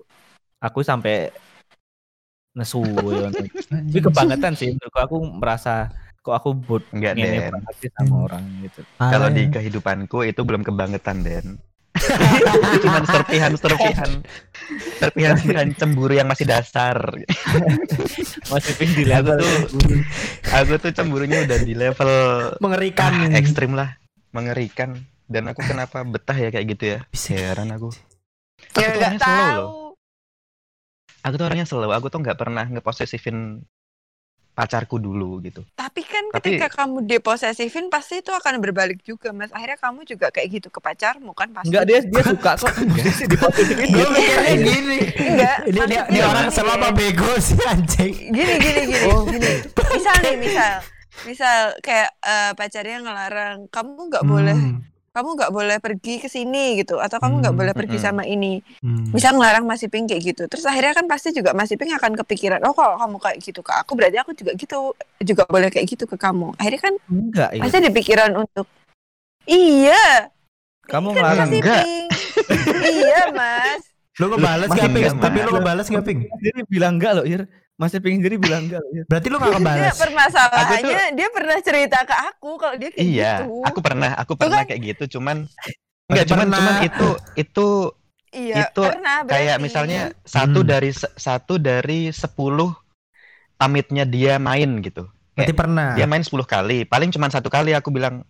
[0.62, 1.34] aku sampai
[2.54, 3.34] nesu ya.
[3.90, 5.90] Itu kebangetan sih menurutku aku merasa
[6.22, 6.54] kok aku
[6.94, 8.24] Den banget sih sama Hmm.
[8.30, 8.80] orang gitu.
[8.96, 11.46] kalau di kehidupanku itu belum kebangetan Den
[12.74, 14.10] itu cuma serpihan serpihan.
[15.00, 16.96] Serpihan serpihan cemburu yang masih dasar.
[18.52, 19.56] Masih di aku level tuh
[20.52, 22.12] aku tuh cemburunya udah di level
[22.60, 23.32] mengerikan.
[23.32, 23.96] ah, ekstrim lah.
[24.36, 25.00] Mengerikan.
[25.24, 26.98] Dan aku kenapa betah ya kayak gitu ya?
[27.32, 27.88] Heran aku.
[28.76, 29.68] Aku Ya tuh nggak orangnya slow loh.
[31.24, 31.90] Aku tuh orangnya slow.
[31.96, 33.64] Aku tuh nggak pernah ngeposesifin
[34.54, 35.66] pacarku dulu gitu.
[35.74, 39.50] Tapi kan Tapi- ketika kamu deposesifin pasti itu akan berbalik juga, Mas.
[39.50, 41.68] Akhirnya kamu juga kayak gitu ke pacarmu kan pasti.
[41.68, 42.70] Enggak dia dia suka kok.
[42.78, 44.06] Gue gitu.
[44.08, 44.98] mikirnya gini.
[45.12, 48.14] Enggak, Ini dia, ini orang selama bego sih anjing.
[48.30, 49.06] Gini gini gini.
[49.10, 49.26] Oh.
[49.26, 49.52] gini.
[49.90, 50.72] Misal nih, misal
[51.24, 54.82] misal kayak eh, pacarnya ngelarang kamu nggak boleh Hmm,
[55.14, 58.02] kamu nggak boleh pergi ke sini gitu atau kamu nggak Hmm, boleh pergi mm-mm.
[58.02, 59.14] sama ini hmm.
[59.14, 62.60] misal ngelarang Mas Iping kayak gitu terus akhirnya kan pasti juga Mas Iping akan kepikiran
[62.66, 64.76] oh kalau kamu kayak gitu ke aku berarti aku juga gitu
[65.22, 67.60] juga boleh kayak gitu ke kamu akhirnya kan Enggak ya.
[67.62, 68.66] pasti ada pikiran untuk
[69.46, 70.28] iya
[70.84, 71.84] Kamu kan ngelarang enggak.
[72.84, 73.82] Iya Mas
[74.20, 75.08] Lu ngebales Masih gak ping?
[75.10, 75.54] enggak, Tapi lu Mas.
[75.54, 76.20] ngebales gak ping?
[76.38, 77.42] Jadi bilang enggak loh, Ir.
[77.74, 79.02] Masih pengen jadi bilang enggak Ir.
[79.10, 79.98] Berarti lu gak dia ngebales.
[79.98, 84.40] permasalahannya dia pernah cerita ke aku kalau dia kayak Iya, gitu aku pernah, aku Tuh
[84.46, 84.66] pernah kan.
[84.70, 85.18] kayak gitu.
[85.18, 85.36] Cuman
[86.06, 86.58] enggak, cuman pernah.
[86.62, 87.66] cuman itu itu
[88.30, 89.62] iya itu pernah kayak berarti.
[89.62, 90.70] misalnya satu Hmm.
[90.70, 92.70] dari satu dari sepuluh
[93.54, 95.10] pamitnya dia main gitu.
[95.34, 95.98] Berarti pernah.
[95.98, 98.22] Dia main 10 kali, paling cuman satu kali aku bilang,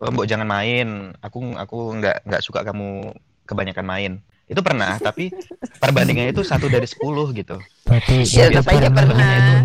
[0.00, 1.12] "Oh, Mbok jangan main.
[1.20, 3.12] Aku aku nggak nggak suka kamu
[3.44, 4.12] kebanyakan main."
[4.50, 5.30] Itu pernah, tapi
[5.78, 6.98] perbandingannya itu satu dari 10
[7.38, 7.56] gitu.
[7.86, 9.62] Berarti Ya, tetap aja pernah.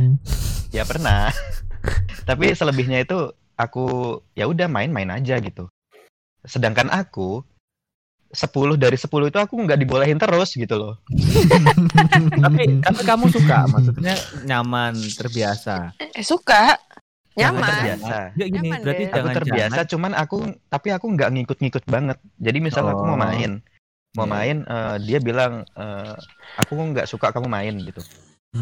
[0.70, 1.34] Ya pernah.
[2.30, 3.18] tapi selebihnya itu
[3.58, 3.86] aku
[4.38, 5.66] ya udah main-main aja gitu.
[6.46, 7.42] Sedangkan aku
[8.30, 8.46] 10
[8.76, 10.94] dari 10 itu aku nggak dibolehin terus gitu loh.
[12.46, 14.14] tapi tapi kamu suka, maksudnya
[14.46, 15.98] nyaman, terbiasa.
[15.98, 16.78] eh suka
[17.36, 18.18] Aku nyaman terbiasa.
[18.32, 19.10] Enggak gini, Nyaman, berarti Den.
[19.12, 20.36] Aku jangan terbiasa, cuman aku
[20.70, 22.18] tapi aku nggak ngikut-ngikut banget.
[22.40, 23.20] Jadi misal aku mau Oh.
[23.20, 23.60] main,
[24.16, 24.32] mau Iya.
[24.32, 26.14] main, eh, dia bilang eh,
[26.58, 28.02] aku nggak suka kamu main gitu.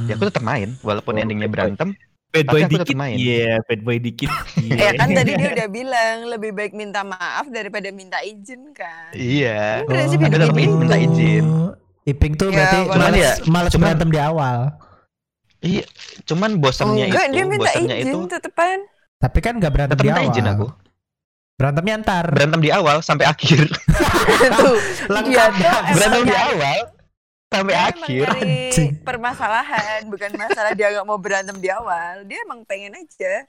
[0.06, 1.94] Ya aku tetap main, walaupun Oh, endingnya berantem.
[2.28, 2.98] bad Tapi boy aku tetap dikit.
[2.98, 3.16] main.
[3.16, 4.32] Iya, bad boy dikit.
[4.60, 4.90] Ya Iya.
[4.96, 9.14] kan tadi dia udah bilang lebih baik minta maaf daripada minta izin kan.
[9.14, 9.82] Iya.
[9.82, 10.66] Kan prinsip Aku hidup ini.
[10.74, 11.46] minta izin.
[12.04, 14.58] Iping tuh Ya, berarti walaupun- males, ya, males cuman- berantem di awal.
[15.62, 15.84] Iya,
[16.26, 18.78] cuman bosannya Enggak, itu, dia minta bosannya izin itu tetepan.
[19.16, 20.32] Tapi kan gak berantem tetap di minta awal.
[20.34, 20.66] izin aku.
[21.64, 22.28] Berantemnya ntar.
[22.28, 23.72] Berantem di awal sampai akhir.
[24.52, 24.76] Tuh,
[25.16, 25.80] Lengkap dia tuh dah.
[25.80, 26.78] emang Berantem di awal
[27.48, 28.28] sampai dia akhir.
[29.08, 32.28] permasalahan, bukan masalah dia nggak mau berantem di awal.
[32.28, 33.48] Dia emang pengen aja.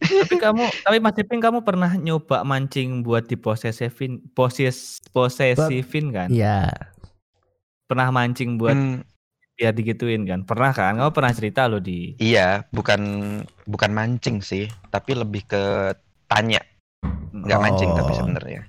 [0.00, 6.32] tapi kamu, tapi Mas Iping kamu pernah nyoba mancing buat diposesifin, poses, posesifin kan?
[6.32, 6.72] Iya.
[7.92, 9.04] Pernah mancing buat Hmm,
[9.60, 10.48] biar digituin kan?
[10.48, 10.96] Pernah kan?
[10.96, 13.02] Kamu pernah cerita loh di iya, bukan
[13.68, 15.92] bukan mancing sih, tapi lebih ke
[16.24, 16.71] tanya.
[17.42, 18.18] Nggak mancing tapi Oh.
[18.18, 18.62] sebenarnya.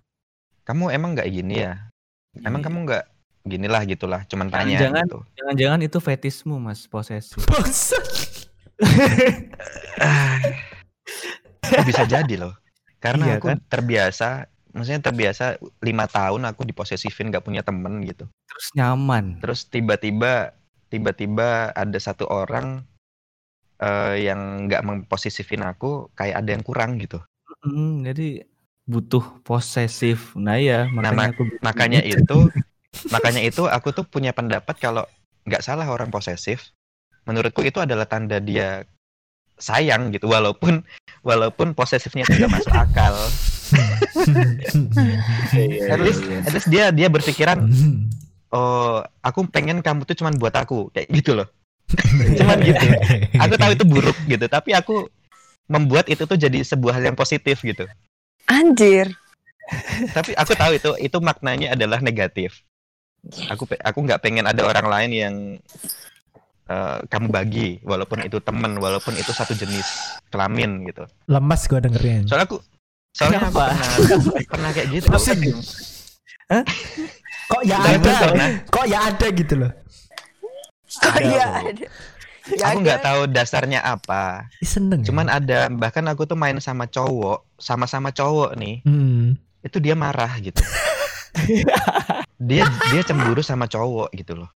[0.63, 1.73] Kamu emang nggak gini ya?
[2.35, 2.67] Emang Iya.
[2.67, 3.03] kamu nggak
[3.43, 5.19] ginilah gitulah, cuman tanya Jangan-jangan- gitu.
[5.35, 7.43] Jangan-jangan itu fetismu Mas, posesif.
[7.51, 8.03] Bosan.
[11.83, 12.53] Bisa jadi loh.
[12.97, 13.59] Karena Iya aku kan?
[13.67, 14.27] terbiasa,
[14.71, 15.45] maksudnya terbiasa
[15.81, 18.25] lima tahun aku diposesifin nggak punya temen gitu.
[18.47, 19.43] Terus nyaman.
[19.43, 20.55] Terus tiba-tiba
[20.87, 22.85] tiba-tiba ada satu orang
[23.75, 27.19] eh, yang nggak memposesifin aku, kayak ada yang kurang gitu.
[27.61, 28.47] Hmm, jadi
[28.83, 30.35] butuh posesif.
[30.35, 32.19] Nah ya, makanya ma- aku Makanya gitu.
[32.23, 32.37] itu,
[33.13, 35.07] makanya itu aku tuh punya pendapat kalau
[35.47, 36.71] nggak salah orang posesif.
[37.23, 38.83] Menurutku itu adalah tanda dia
[39.55, 40.83] sayang gitu, walaupun
[41.23, 43.15] walaupun posesifnya tidak masuk akal.
[44.93, 45.17] Iya,
[45.57, 46.39] iya, At least, iya.
[46.45, 47.57] at least dia dia berpikiran
[48.53, 51.47] oh aku pengen kamu tuh cuman buat aku kayak gitu loh
[52.39, 52.85] cuman gitu
[53.37, 55.09] aku tahu itu buruk gitu tapi aku
[55.65, 57.89] membuat itu tuh jadi sebuah hal yang positif gitu
[58.47, 59.07] Anjir.
[60.11, 62.61] tapi aku tahu itu itu maknanya adalah negatif
[63.47, 65.35] aku aku nggak pengen ada orang lain yang
[66.67, 72.27] eh, kamu bagi walaupun itu temen walaupun itu satu jenis kelamin gitu Lemas gue dengerin.
[72.27, 72.59] soalnya aku
[73.15, 73.65] soalnya aku Kenapa?
[73.71, 75.41] pernah pernah kayak gitu Pusing.
[77.43, 78.11] Kok ya ada?
[78.27, 79.71] pernah Kok ya ada gitu loh?
[80.93, 81.85] Kok Ada ya ada.
[82.45, 84.99] Ya aku nggak tahu dasarnya apa Seneng.
[84.99, 85.07] ya?
[85.07, 89.39] cuman ada bahkan aku tuh main sama cowok sama-sama cowok nih Hmm.
[89.61, 90.59] itu dia marah gitu
[92.39, 94.51] dia dia cemburu sama cowok gitu loh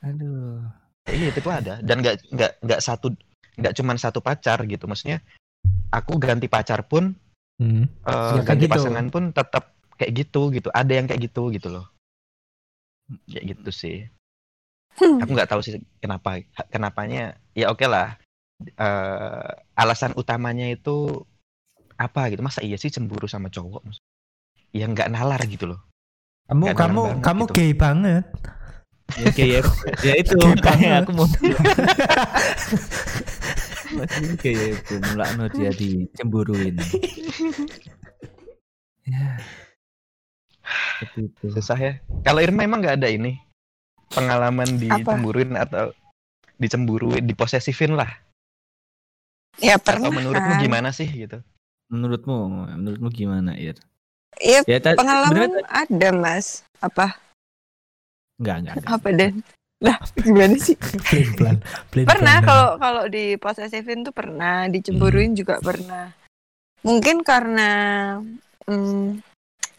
[0.00, 0.64] Aduh.
[1.06, 3.12] iya itu tuh ada dan nggak nggak nggak satu
[3.54, 5.20] nggak cuman satu pacar gitu maksudnya
[5.90, 7.12] aku ganti pacar pun
[7.56, 7.88] Hmm.
[8.04, 8.74] Ya, kayak ganti gitu.
[8.76, 11.88] pasangan pun tetap kayak gitu gitu ada yang kayak gitu gitu loh
[13.24, 13.96] kayak gitu sih.
[14.96, 18.16] Aku nggak tahu sih kenapa kenapanya ya oke lah
[18.56, 21.28] Eh, alasan utamanya itu
[22.00, 23.84] apa gitu masa iya sih cemburu sama cowok
[24.72, 25.84] ya nggak nalar gitu loh
[26.48, 27.52] Kamu Nggak kamu banget kamu gitu.
[27.52, 28.24] gay banget.
[29.12, 29.62] Ya, kayak
[30.00, 31.28] ya itu Gay makanya aku mau
[33.92, 36.74] Masih kayak itu mulakno dia dicemburuin.
[39.04, 39.36] ya.
[40.98, 41.44] seperti itu.
[41.52, 41.92] Susah ya.
[42.24, 43.38] Kalau Irma emang nggak ada ini
[44.16, 44.80] pengalaman Apa?
[44.80, 45.92] dicemburuin atau
[46.56, 48.08] dicemburuin, diposesifin lah.
[49.60, 50.08] Ya pernah.
[50.08, 50.60] Atau menurutmu kan.
[50.60, 51.40] gimana sih gitu?
[51.92, 52.36] Menurutmu,
[52.76, 53.76] menurutmu gimana, Ir?
[54.36, 56.64] Iya Ya, ta- pengalaman sebenarnya- ada mas.
[56.80, 57.16] Apa?
[58.36, 58.92] Enggak, enggak, enggak.
[58.92, 59.32] Apa dan?
[59.80, 60.76] Lah gimana sih?
[61.08, 61.56] Pelin pelan.
[61.92, 66.12] pelin Pernah kalau kalau di posesifin tuh pernah, dicemburuin juga pernah.
[66.84, 67.70] Mungkin karena
[68.68, 69.20] hmm,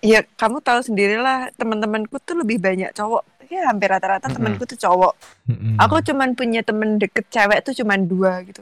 [0.02, 3.26] ya kamu tahu sendirilah teman-temanku tuh lebih banyak cowok.
[3.48, 4.36] Ya hampir rata-rata Mm-mm.
[4.38, 5.14] temanku tuh cowok.
[5.48, 5.76] Mm-mm.
[5.80, 8.62] Aku cuman punya temen deket cewek tuh cuman dua gitu.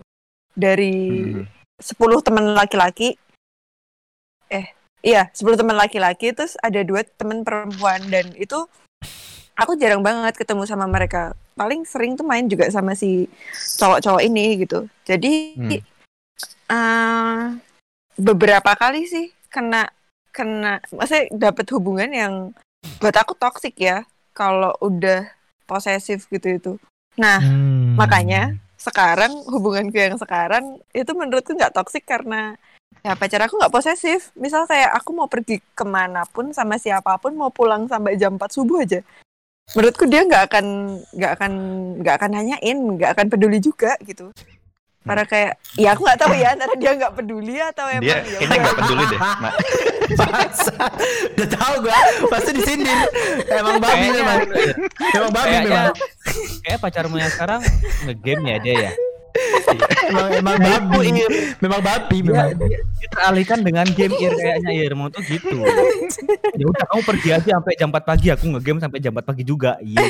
[0.55, 0.95] Dari
[1.35, 1.45] Hmm.
[1.75, 3.19] 10 teman laki-laki.
[4.47, 4.65] Eh,
[5.03, 8.63] iya, 10 teman laki-laki terus ada dua teman perempuan dan itu
[9.55, 11.35] aku jarang banget ketemu sama mereka.
[11.55, 13.27] Paling sering tuh main juga sama si
[13.75, 14.87] cowok-cowok ini gitu.
[15.03, 15.69] Jadi Hmm.
[16.65, 17.43] eh,
[18.15, 19.87] beberapa kali sih kena
[20.31, 22.33] kena maksudnya dapat hubungan yang
[22.99, 24.03] buat aku toksik ya
[24.35, 25.31] kalau udah
[25.63, 26.73] posesif gitu itu.
[27.15, 27.95] Nah, Hmm.
[27.95, 32.59] makanya sekarang hubunganku yang sekarang itu menurutku nggak toksik karena
[33.01, 37.17] ya pacar aku nggak posesif misal kayak aku mau pergi ke mana pun sama siapa
[37.17, 39.01] pun mau pulang sampai jam 4 subuh aja
[39.73, 40.65] menurutku dia nggak akan
[41.17, 41.51] nggak akan
[42.03, 44.29] nggak akan nanyain nggak akan peduli juga gitu
[45.05, 48.37] karena kayak ya aku nggak tahu ya antara dia nggak peduli atau emang Dia ya
[48.41, 49.19] kayaknya nggak peduli deh.
[49.43, 49.55] Ma-
[50.05, 50.91] Bangsat.
[51.33, 51.97] Udah tahu gua
[52.29, 52.97] pasti disindir.
[53.47, 54.39] Emang babi memang.
[55.17, 55.93] Emang babi memang.
[56.61, 57.61] kayak pacarmu yang sekarang
[58.03, 58.91] ngegame ya dia ya.
[60.07, 61.09] Emang emang babi.
[61.59, 62.55] Memang babi memang.
[62.55, 65.57] Dia, dia teralihkan dengan game Ir kayaknya Ir mau tuh gitu.
[66.59, 69.43] Ya udah kamu pergi aja sampai jam 4 pagi aku ngegame sampai jam 4 pagi
[69.43, 69.75] juga.
[69.83, 70.01] Iya.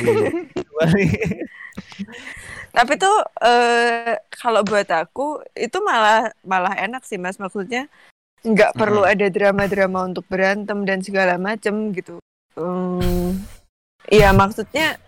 [2.75, 7.87] Tapi tuh eh kalau buat aku itu malah malah enak sih mas maksudnya
[8.45, 12.19] nggak perlu ada drama-drama untuk berantem dan segala macem gitu.
[12.53, 13.41] Hmm,
[14.05, 15.01] Iya maksudnya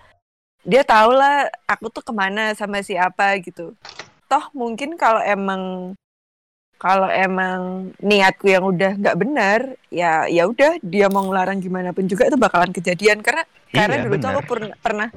[0.65, 3.77] dia tahu lah aku tuh ke mana sama siapa gitu.
[4.25, 5.93] Toh mungkin kalau emang
[6.77, 12.06] kalau emang niatku yang udah nggak benar ya ya udah dia mau ngelarang gimana pun
[12.06, 14.41] juga itu bakalan kejadian karena karena Iya, dulu tuh aku
[14.82, 15.10] pernah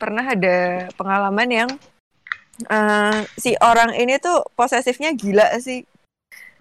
[0.00, 1.70] pernah ada pengalaman yang
[2.60, 5.84] eh, si orang ini tuh posesifnya gila sih.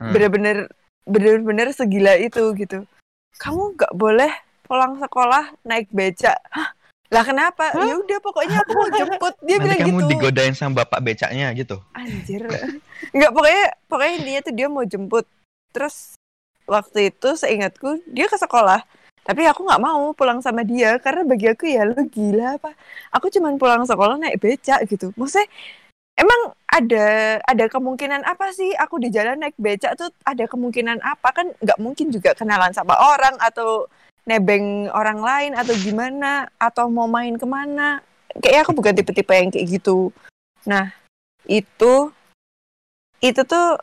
[0.01, 0.17] Hmm.
[0.17, 0.65] bener-bener
[1.05, 2.89] bener-bener segila itu gitu.
[3.37, 4.33] Kamu nggak boleh
[4.65, 6.73] pulang sekolah naik beca Hah?
[7.11, 7.75] lah kenapa?
[7.75, 9.35] Ya udah pokoknya aku mau jemput.
[9.43, 10.09] Dia Nanti bilang kamu gitu.
[10.15, 11.77] digodain sama bapak becaknya gitu.
[11.91, 12.47] anjir.
[13.11, 15.25] Nggak pokoknya pokoknya intinya tuh dia mau jemput.
[15.75, 16.15] Terus
[16.65, 18.87] waktu itu seingatku dia ke sekolah.
[19.21, 22.71] Tapi aku nggak mau pulang sama dia karena bagi aku ya lu gila apa.
[23.11, 25.11] Aku cuman pulang sekolah naik becak gitu.
[25.19, 25.51] Maksudnya
[26.21, 27.07] emang ada
[27.43, 28.71] ada kemungkinan apa sih?
[28.77, 31.33] Aku di jalan naik becak tuh ada kemungkinan apa?
[31.33, 33.89] Kan nggak mungkin juga kenalan sama orang atau
[34.29, 37.99] nebeng orang lain atau gimana atau mau main ke mana.
[38.37, 40.13] Kayaknya aku bukan tipe-tipe yang kayak gitu.
[40.69, 40.93] Nah
[41.49, 42.13] itu
[43.19, 43.77] itu tuh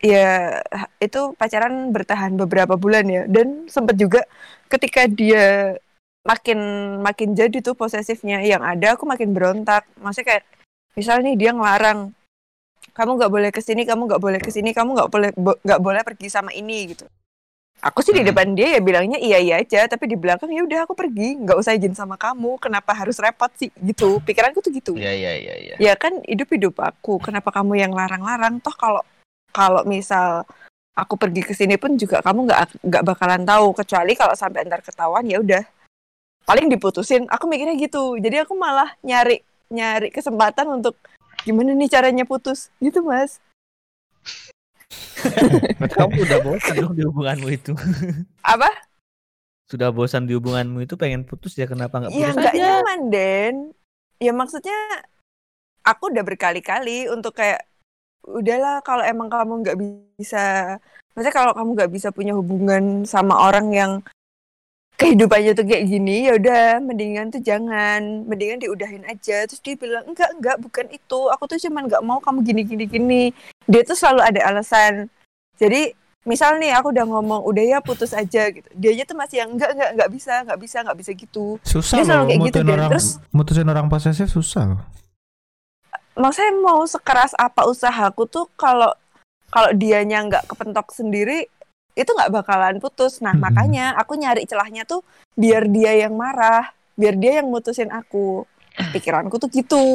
[0.00, 0.60] ya
[1.02, 3.22] itu pacaran bertahan beberapa bulan ya.
[3.28, 4.22] Dan sempet juga
[4.70, 5.76] ketika dia
[6.24, 6.58] makin
[7.04, 9.84] makin jadi tuh posesifnya yang ada aku makin berontak.
[10.00, 10.44] Maksudnya kayak
[10.94, 12.14] misal nih dia ngelarang
[12.94, 15.80] kamu nggak boleh ke sini kamu nggak boleh ke sini kamu nggak boleh bo- nggak
[15.82, 17.06] boleh pergi sama ini gitu.
[17.82, 18.30] Aku sih di Hmm.
[18.32, 21.58] depan dia ya bilangnya iya iya aja tapi di belakang ya udah aku pergi nggak
[21.58, 23.68] usah izin sama kamu kenapa harus repot sih?
[23.82, 24.22] Gitu.
[24.22, 24.92] Pikiranku tuh gitu.
[24.94, 25.74] Iya iya iya iya.
[25.76, 28.62] ya kan hidup hidup aku kenapa kamu yang larang-larang?
[28.62, 29.02] Toh kalau
[29.50, 30.46] kalau misal
[30.94, 34.80] aku pergi ke sini pun juga kamu nggak nggak bakalan tahu kecuali kalau sampai ntar
[34.80, 35.66] ketahuan ya udah.
[36.46, 38.16] Paling diputusin aku mikirnya gitu.
[38.22, 39.42] Jadi aku malah nyari
[39.74, 40.94] nyari kesempatan untuk
[41.42, 43.42] gimana nih caranya putus gitu mas
[45.96, 47.72] kamu udah bosan dong di hubunganmu itu.
[48.54, 48.68] apa
[49.64, 52.60] Sudah bosan di hubunganmu itu pengen putus ya kenapa nggak ya putus nggak aja?
[52.60, 53.54] nyaman Den
[54.20, 54.78] ya maksudnya
[55.82, 57.64] aku udah berkali-kali untuk kayak
[58.24, 59.78] udahlah kalau emang kamu nggak
[60.16, 60.76] bisa
[61.12, 63.92] maksudnya kalau kamu nggak bisa punya hubungan sama orang yang
[64.94, 69.42] kehidupannya tuh kayak gini ya udah mendingan tuh jangan mendingan diudahin aja.
[69.44, 71.20] Terus dia bilang enggak enggak bukan itu.
[71.30, 73.22] Aku tuh cuman nggak mau kamu gini gini gini.
[73.66, 75.10] Dia tuh selalu ada alasan.
[75.58, 75.90] Jadi
[76.24, 78.64] misal nih aku udah ngomong udah ya putus aja gitu.
[78.72, 81.46] Dia tuh masih yang enggak enggak enggak bisa enggak bisa enggak bisa gitu.
[81.66, 82.72] Susah Dia selalu loh kayak gitu, Dan.
[82.72, 84.82] orang Terus- mutusin orang posesif susah loh.
[86.14, 88.94] maksudnya mau sekeras apa usahaku tuh kalau
[89.50, 91.50] kalau dianya nggak kepentok sendiri
[91.94, 93.22] itu nggak bakalan putus.
[93.22, 93.42] Nah Mm-mm.
[93.46, 95.02] makanya aku nyari celahnya tuh
[95.34, 98.46] biar dia yang marah biar dia yang mutusin aku.
[98.74, 99.86] Pikiranku tuh gitu.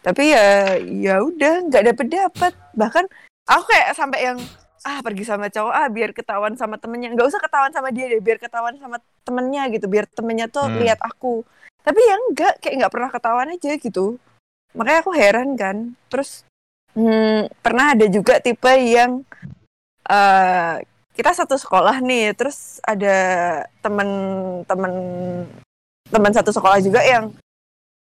[0.00, 2.52] Tapi ya ya udah nggak dapet dapet.
[2.74, 3.04] Bahkan
[3.50, 4.38] aku kayak sampai yang
[4.80, 7.12] ah pergi sama cowok ah biar ketahuan sama temennya.
[7.12, 10.78] Nggak usah ketahuan sama dia deh biar ketahuan sama temennya gitu biar temennya tuh Hmm.
[10.80, 11.42] lihat aku.
[11.82, 14.06] Tapi ya enggak kayak nggak pernah ketahuan aja gitu.
[14.78, 15.76] Makanya aku heran kan.
[16.08, 16.46] Terus
[16.94, 19.26] hmm, pernah ada juga tipe yang
[20.10, 20.74] eh
[21.20, 23.12] kita satu sekolah nih terus ada
[23.84, 24.92] temen-temen
[26.08, 27.28] teman satu sekolah juga yang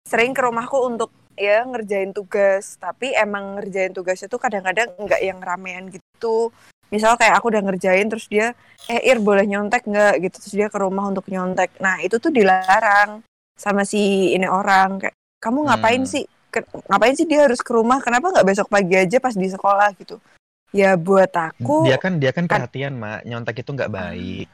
[0.04, 2.76] sering ke rumahku untuk ya ngerjain tugas.
[2.76, 6.52] Tapi emang ngerjain tugasnya tuh kadang-kadang nggak yang ramean gitu.
[6.92, 8.52] Misal kayak aku udah ngerjain terus dia
[8.92, 10.28] eh Ir boleh nyontek nggak?
[10.28, 11.80] Gitu terus dia ke rumah untuk nyontek.
[11.80, 13.24] Nah itu tuh dilarang
[13.56, 16.12] sama si ini orang kayak kamu ngapain Hmm.
[16.12, 16.24] sih?
[16.52, 18.04] Ke- ngapain sih dia harus ke rumah?
[18.04, 19.96] Kenapa nggak besok pagi aja pas di sekolah?
[19.96, 20.20] Gitu
[20.70, 23.24] ya buat aku Dia kan dia kan Kan- perhatian, Mak.
[23.24, 24.48] Nyontek itu nggak baik.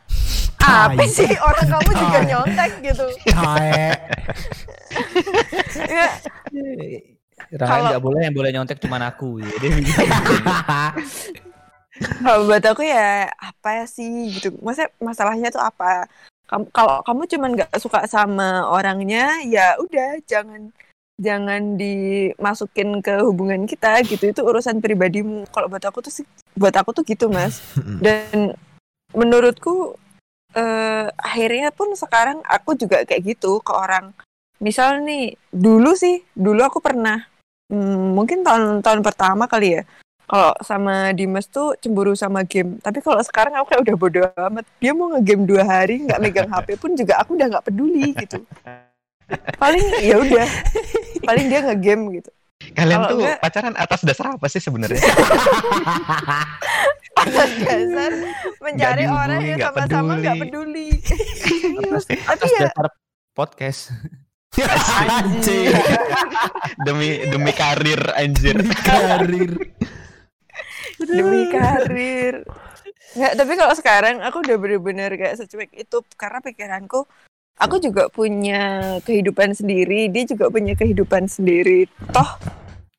[0.64, 2.24] apa sih orang kamu juga Tai.
[2.24, 3.92] nyontek gitu ya
[7.60, 9.44] Kalau- nggak boleh yang boleh nyontek cuma aku.
[9.44, 9.52] Ya.
[9.60, 10.08] Dia bilang,
[12.24, 16.08] kalau buat aku ya apa sih gitu masa masalahnya tuh apa
[16.44, 20.74] kamu kalau kamu cuman nggak suka sama orangnya ya udah jangan
[21.18, 24.30] jangan dimasukin ke hubungan kita gitu.
[24.30, 25.46] Itu urusan pribadimu.
[25.50, 26.26] Kalau buat aku tuh sih
[26.58, 27.62] buat aku tuh gitu mas.
[28.04, 28.54] Dan
[29.14, 29.94] menurutku
[30.54, 34.10] eh, akhirnya pun sekarang aku juga kayak gitu ke orang.
[34.58, 37.26] Misal nih dulu sih dulu aku pernah
[37.70, 39.84] hmm, mungkin tahun tahun pertama kali ya
[40.24, 42.80] kalau sama Dimas tuh cemburu sama game.
[42.80, 44.64] Tapi kalau sekarang aku kayak udah bodo amat.
[44.80, 48.40] Dia mau ngegame dua hari nggak megang HP pun juga aku udah nggak peduli gitu
[49.56, 50.48] paling ya udah
[51.22, 52.30] paling dia ngegame gitu
[52.64, 54.96] Kalian Kalau tuh enggak- pacaran atas dasar apa sih sebenarnya?
[57.22, 58.12] atas dasar
[58.58, 60.88] mencari orang yang sama-sama nggak peduli.
[60.96, 62.86] peduli atas, tapi atas ya dasar
[63.36, 63.80] podcast.
[64.56, 65.76] Anjing.
[66.88, 68.56] demi demi karir anjir.
[68.80, 69.52] Karir.
[71.04, 72.34] demi karir
[73.14, 77.06] nggak tapi kalau sekarang aku udah bener-bener kayak secuek itu karena pikiranku
[77.58, 81.86] aku juga punya kehidupan sendiri dia juga punya kehidupan sendiri.
[82.10, 82.30] Toh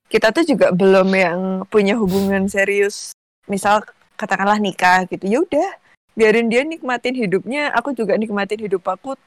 [0.07, 3.11] kita tuh juga belum yang punya hubungan serius.
[3.45, 3.83] Misal
[4.15, 5.69] katakanlah nikah gitu ya udah
[6.15, 9.19] biarin dia nikmatin hidupnya aku juga nikmatin hidup aku.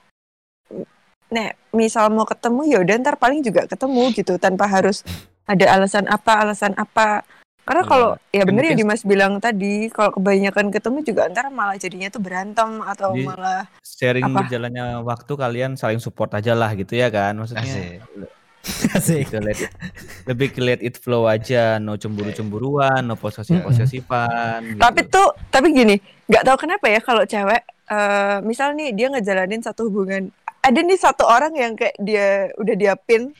[1.28, 5.04] Nek, misal mau ketemu ya udah ntar paling juga ketemu gitu tanpa harus
[5.44, 7.20] ada alasan apa alasan apa
[7.68, 12.08] karena kalau ya bener ya Dimas bilang tadi kalau kebanyakan ketemu juga ntar malah jadinya
[12.08, 14.46] tuh berantem atau Jadi- malah Sharing Apa?
[14.46, 17.34] berjalannya waktu kalian saling support aja lah gitu ya kan.
[17.34, 17.98] Maksudnya Asik.
[18.94, 19.26] Asik.
[19.26, 19.36] gitu,
[20.24, 24.60] lebih ke let it flow aja, no cemburu-cemburuan, no posesif-posesifan.
[24.64, 24.80] gitu.
[24.80, 29.64] tapi tuh tapi gini nggak tahu kenapa ya kalau cewek eh misal nih dia ngejalanin
[29.64, 30.28] satu hubungan
[30.60, 33.32] ada nih satu orang yang kayak dia udah diapin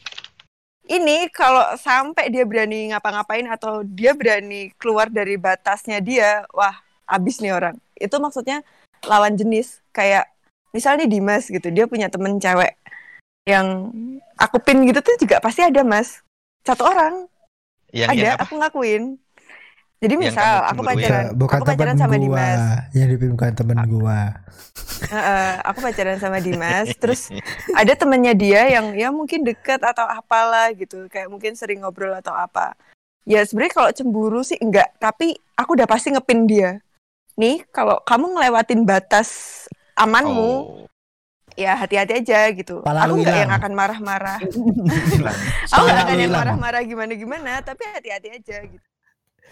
[0.88, 6.74] ini kalau sampai dia berani ngapa-ngapain atau dia berani keluar dari batasnya dia wah
[7.04, 7.76] abis nih orang.
[7.94, 8.64] Itu maksudnya
[9.04, 9.84] lawan jenis.
[9.92, 10.32] Kayak
[10.72, 12.76] misalnya Dimas gitu dia punya temen cewek
[13.48, 13.92] yang
[14.36, 16.24] aku pin gitu tuh juga pasti ada mas.
[16.64, 17.28] Satu orang.
[17.92, 18.44] Yang ada yang apa?
[18.44, 19.04] aku ngakuin
[19.98, 22.22] jadi misal aku pacaran bukan aku pacaran sama gua.
[22.22, 22.60] Dimas.
[22.94, 24.20] Yang dipilih bukan temen gua.
[25.10, 26.86] Heeh, aku pacaran sama Dimas.
[27.02, 27.34] Terus
[27.74, 31.10] ada temennya dia yang ya mungkin deket atau apalah gitu.
[31.10, 32.78] Kayak mungkin sering ngobrol atau apa.
[33.26, 34.94] Ya sebenarnya kalau cemburu sih enggak.
[35.02, 36.78] Tapi aku udah pasti ngepin dia.
[37.34, 39.66] Nih kalau kamu ngelewatin batas
[39.98, 40.86] amanmu Oh,
[41.58, 42.86] ya hati-hati aja gitu.
[42.86, 44.38] Pala aku nggak yang akan marah-marah.
[45.74, 48.86] Aku nggak akan yang marah-marah gimana-gimana tapi hati-hati aja gitu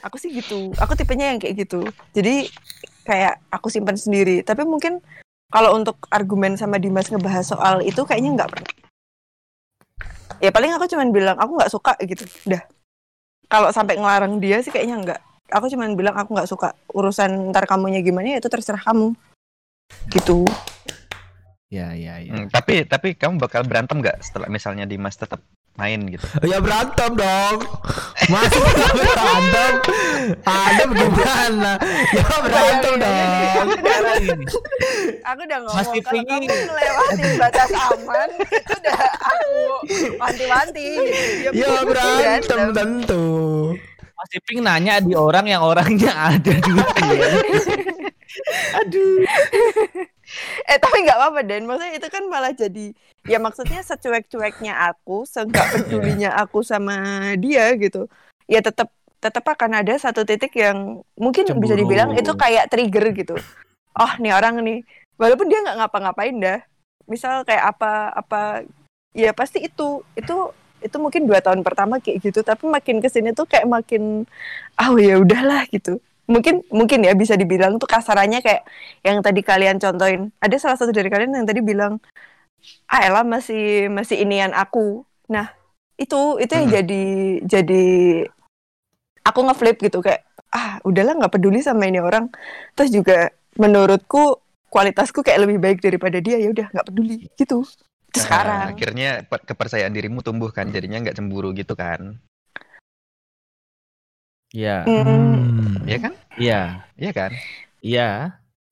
[0.03, 0.73] aku sih gitu.
[0.81, 1.87] Aku tipenya yang kayak gitu.
[2.13, 2.51] Jadi
[3.07, 4.43] kayak aku simpan sendiri.
[4.43, 5.01] Tapi mungkin
[5.49, 8.73] kalau untuk argumen sama Dimas ngebahas soal itu kayaknya nggak pernah.
[10.43, 12.27] Ya paling aku cuman bilang aku nggak suka gitu.
[12.51, 12.63] Udah.
[13.47, 15.21] Kalau sampai ngelarang dia sih kayaknya nggak.
[15.55, 16.75] Aku cuman bilang aku nggak suka.
[16.91, 19.15] Urusan ntar kamunya gimana ya itu terserah kamu.
[20.11, 20.43] Gitu.
[21.67, 22.31] Ya, ya, ya.
[22.31, 25.43] Hmm, tapi tapi kamu bakal berantem nggak setelah misalnya Dimas tetap
[25.77, 26.25] main gitu?
[26.51, 27.57] Ya berantem dong.
[28.27, 28.45] Nggak
[28.97, 29.73] berantem?
[30.43, 31.73] Ada gimana?
[32.13, 33.67] Ya berantem dong.
[33.77, 34.45] Sekarang ini.
[35.23, 39.53] aku udah ngomong Mas kalau kamu ngelewatin batas aman itu udah aku
[40.17, 40.89] wanti-wanti
[41.45, 43.27] Dia Ya berantem tentu.
[44.17, 46.73] Mas Iping nanya di orang yang orangnya ada di.
[48.81, 49.23] Aduh.
[50.67, 51.65] Eh tapi nggak apa-apa dan.
[51.65, 52.87] Maksudnya itu kan malah jadi
[53.27, 58.07] ya maksudnya secuek-cueknya aku seenggak pedulinya aku sama dia gitu
[58.47, 61.81] ya tetap tetap akan ada satu titik yang mungkin bisa Cemburu.
[61.83, 63.35] dibilang itu kayak trigger gitu.
[63.97, 64.87] Oh nih orang nih.
[65.17, 66.61] Walaupun dia nggak ngapa-ngapain dah.
[67.11, 68.63] Misal kayak apa apa
[69.17, 70.37] ya pasti itu itu
[70.85, 74.29] itu mungkin dua tahun pertama kayak gitu tapi makin ke sini tuh kayak makin
[74.77, 78.67] oh ya udahlah gitu mungkin mungkin ya bisa dibilang tuh kasarannya kayak
[79.07, 80.31] yang tadi kalian contohin.
[80.43, 81.99] Ada salah satu dari kalian yang tadi bilang
[82.91, 85.07] ah Ella masih masih inian aku.
[85.31, 85.55] Nah
[85.97, 86.77] itu itu yang Hmm.
[86.83, 87.05] jadi
[87.47, 87.85] jadi
[89.27, 90.23] aku ngeflip gitu kayak
[90.55, 92.31] ah udahlah nggak peduli sama ini orang.
[92.79, 94.39] Terus juga menurutku
[94.71, 97.63] kualitasku kayak lebih baik daripada dia ya udah nggak peduli gitu.
[97.63, 98.67] Nah, Itu sekarang.
[98.73, 102.17] akhirnya pe- kepercayaan dirimu tumbuh kan, jadinya nggak cemburu gitu kan.
[104.57, 104.77] Iya.
[104.89, 105.85] Hmm.
[105.85, 106.13] Iya kan?
[106.41, 106.61] Iya.
[106.97, 107.31] Iya kan?
[107.85, 108.09] Iya.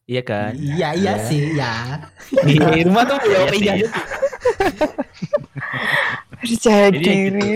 [0.05, 0.51] Iya kan?
[0.55, 1.13] Iya iya Iya.
[1.23, 1.73] sih ya.
[2.41, 3.61] Di rumah tuh Iya ya sih.
[3.63, 3.75] iya.
[6.35, 7.53] percaya Jadi ya diri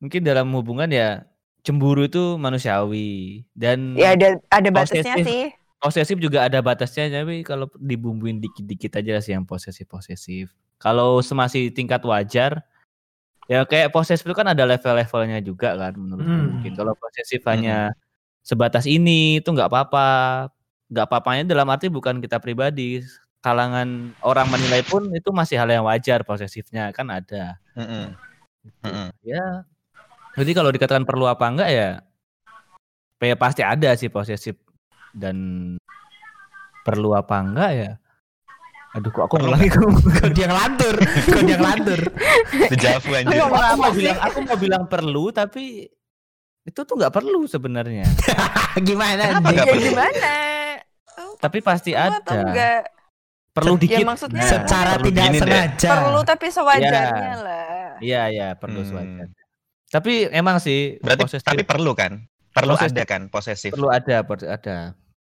[0.00, 1.28] Mungkin dalam hubungan ya
[1.60, 5.26] cemburu itu manusiawi dan ya ada ada batasnya Posesif.
[5.28, 5.42] sih
[5.76, 10.48] posesif juga ada batasnya tapi kalau dibumbuin dikit-dikit aja sih yang posesif posesif
[10.80, 12.64] kalau masih tingkat wajar
[13.50, 16.50] ya kayak posesif itu kan ada level-levelnya juga kan menurutku Hmm.
[16.54, 17.90] mungkin kalau posesif hanya
[18.46, 20.08] sebatas ini itu nggak apa-apa.
[20.90, 23.02] Nggak apa-apanya dalam arti bukan kita pribadi.
[23.42, 27.58] Kalangan orang menilai pun itu masih hal yang wajar posesifnya kan ada.
[27.74, 28.14] Mm-mm.
[28.86, 29.08] Mm-mm.
[29.26, 29.64] ya.
[30.38, 31.90] Jadi kalau dikatakan perlu apa enggak ya
[33.20, 34.56] ya pasti ada sih posesif
[35.12, 35.36] dan
[36.84, 37.90] perlu apa enggak ya
[38.90, 39.86] aduh kok aku ngulangi Kau
[40.36, 40.94] dia ngelantur,
[41.26, 42.00] kau dia ngelantur.
[42.72, 43.38] Dejavu anjir.
[43.38, 43.98] Aku apa mau sih?
[44.00, 45.86] bilang aku mau bilang perlu tapi
[46.60, 48.04] itu tuh nggak perlu sebenarnya
[48.86, 49.82] Gimana Kenapa ya perlu?
[49.82, 50.32] gimana
[51.36, 52.80] tapi pasti ada enggak
[53.50, 55.88] perlu Ya, dikit maksudnya Nah, Secara perlu tidak sengaja.
[55.90, 58.88] perlu tapi sewajarnya lah iya iya perlu Hmm.
[58.90, 59.38] sewajarnya
[59.88, 62.22] tapi emang sih Berarti posesif tapi perlu kan?
[62.50, 62.92] Perlu Posesif.
[62.92, 63.70] ada kan posesif.
[63.70, 64.76] perlu ada perlu ada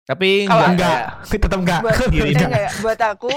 [0.08, 1.80] tapi Kalau enggak Enggak, tetap enggak.
[1.84, 3.32] buat enggak ya, buat aku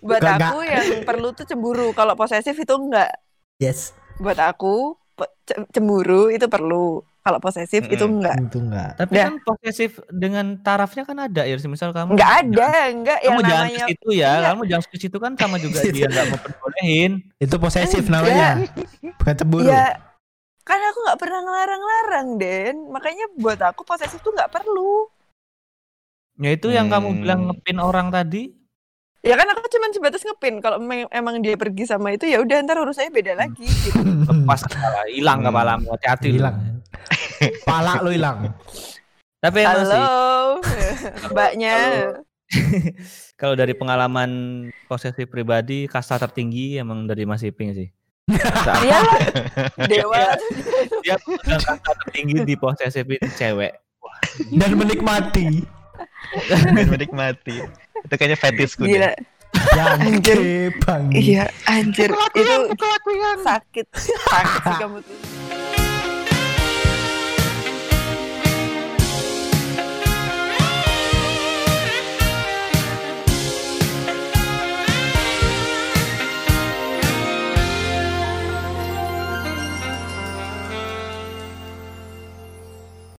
[0.00, 3.12] buat Enggak, aku yang perlu tuh cemburu kalau posesif itu enggak
[3.56, 4.96] Yes, buat aku
[5.72, 8.22] cemburu itu perlu kalau posesif itu Mm-mm.
[8.22, 8.90] enggak itu enggak.
[8.94, 9.24] Tapi Dah.
[9.26, 13.50] kan posesif dengan tarafnya kan ada ya, misal kamu enggak ada enggak kamu yang jangan
[13.66, 14.46] namanya ke situ ya, Iya.
[14.46, 17.12] kamu jangan ke situ kan sama juga dia nggak memperbolehin.
[17.36, 18.14] Itu posesif Enggak.
[18.22, 18.48] namanya.
[19.18, 19.66] Bukan cemburu.
[19.66, 19.84] ya
[20.62, 25.06] kan aku nggak pernah ngelarang-larang Den makanya buat aku posesif tuh nggak perlu
[26.36, 27.20] Ya itu yang kamu Hmm.
[27.20, 28.52] bilang ngepin orang tadi.
[29.20, 32.62] ya kan aku cuma sebatas ngepin kalau emang, emang dia pergi sama itu ya udah
[32.62, 33.98] ntar urusannya beda lagi gitu
[34.30, 35.46] Lepas kepala, hilang Hmm.
[35.50, 36.28] kepalamu, hati-hati.
[36.32, 36.56] Hilang.
[37.64, 38.54] Pala lu hilang.
[39.36, 40.62] Tapi emang sih halo
[41.26, 41.74] mbaknya
[43.36, 44.30] kalau dari pengalaman
[44.86, 47.88] posesif pribadi kasta tertinggi emang dari Mas Iping sih.
[48.78, 49.18] dia lah
[49.86, 50.22] dewa
[51.00, 53.74] Dia udah kasta tertinggi di posesifin cewek.
[54.50, 55.66] Dan menikmati.
[56.92, 57.56] Menikmati.
[58.04, 59.14] Itu kayaknya fetishku gila
[59.76, 60.38] Anjir.
[60.84, 61.04] bang.
[61.12, 62.54] iya anjir itu
[63.42, 65.16] sakit sakit sih kamu tuh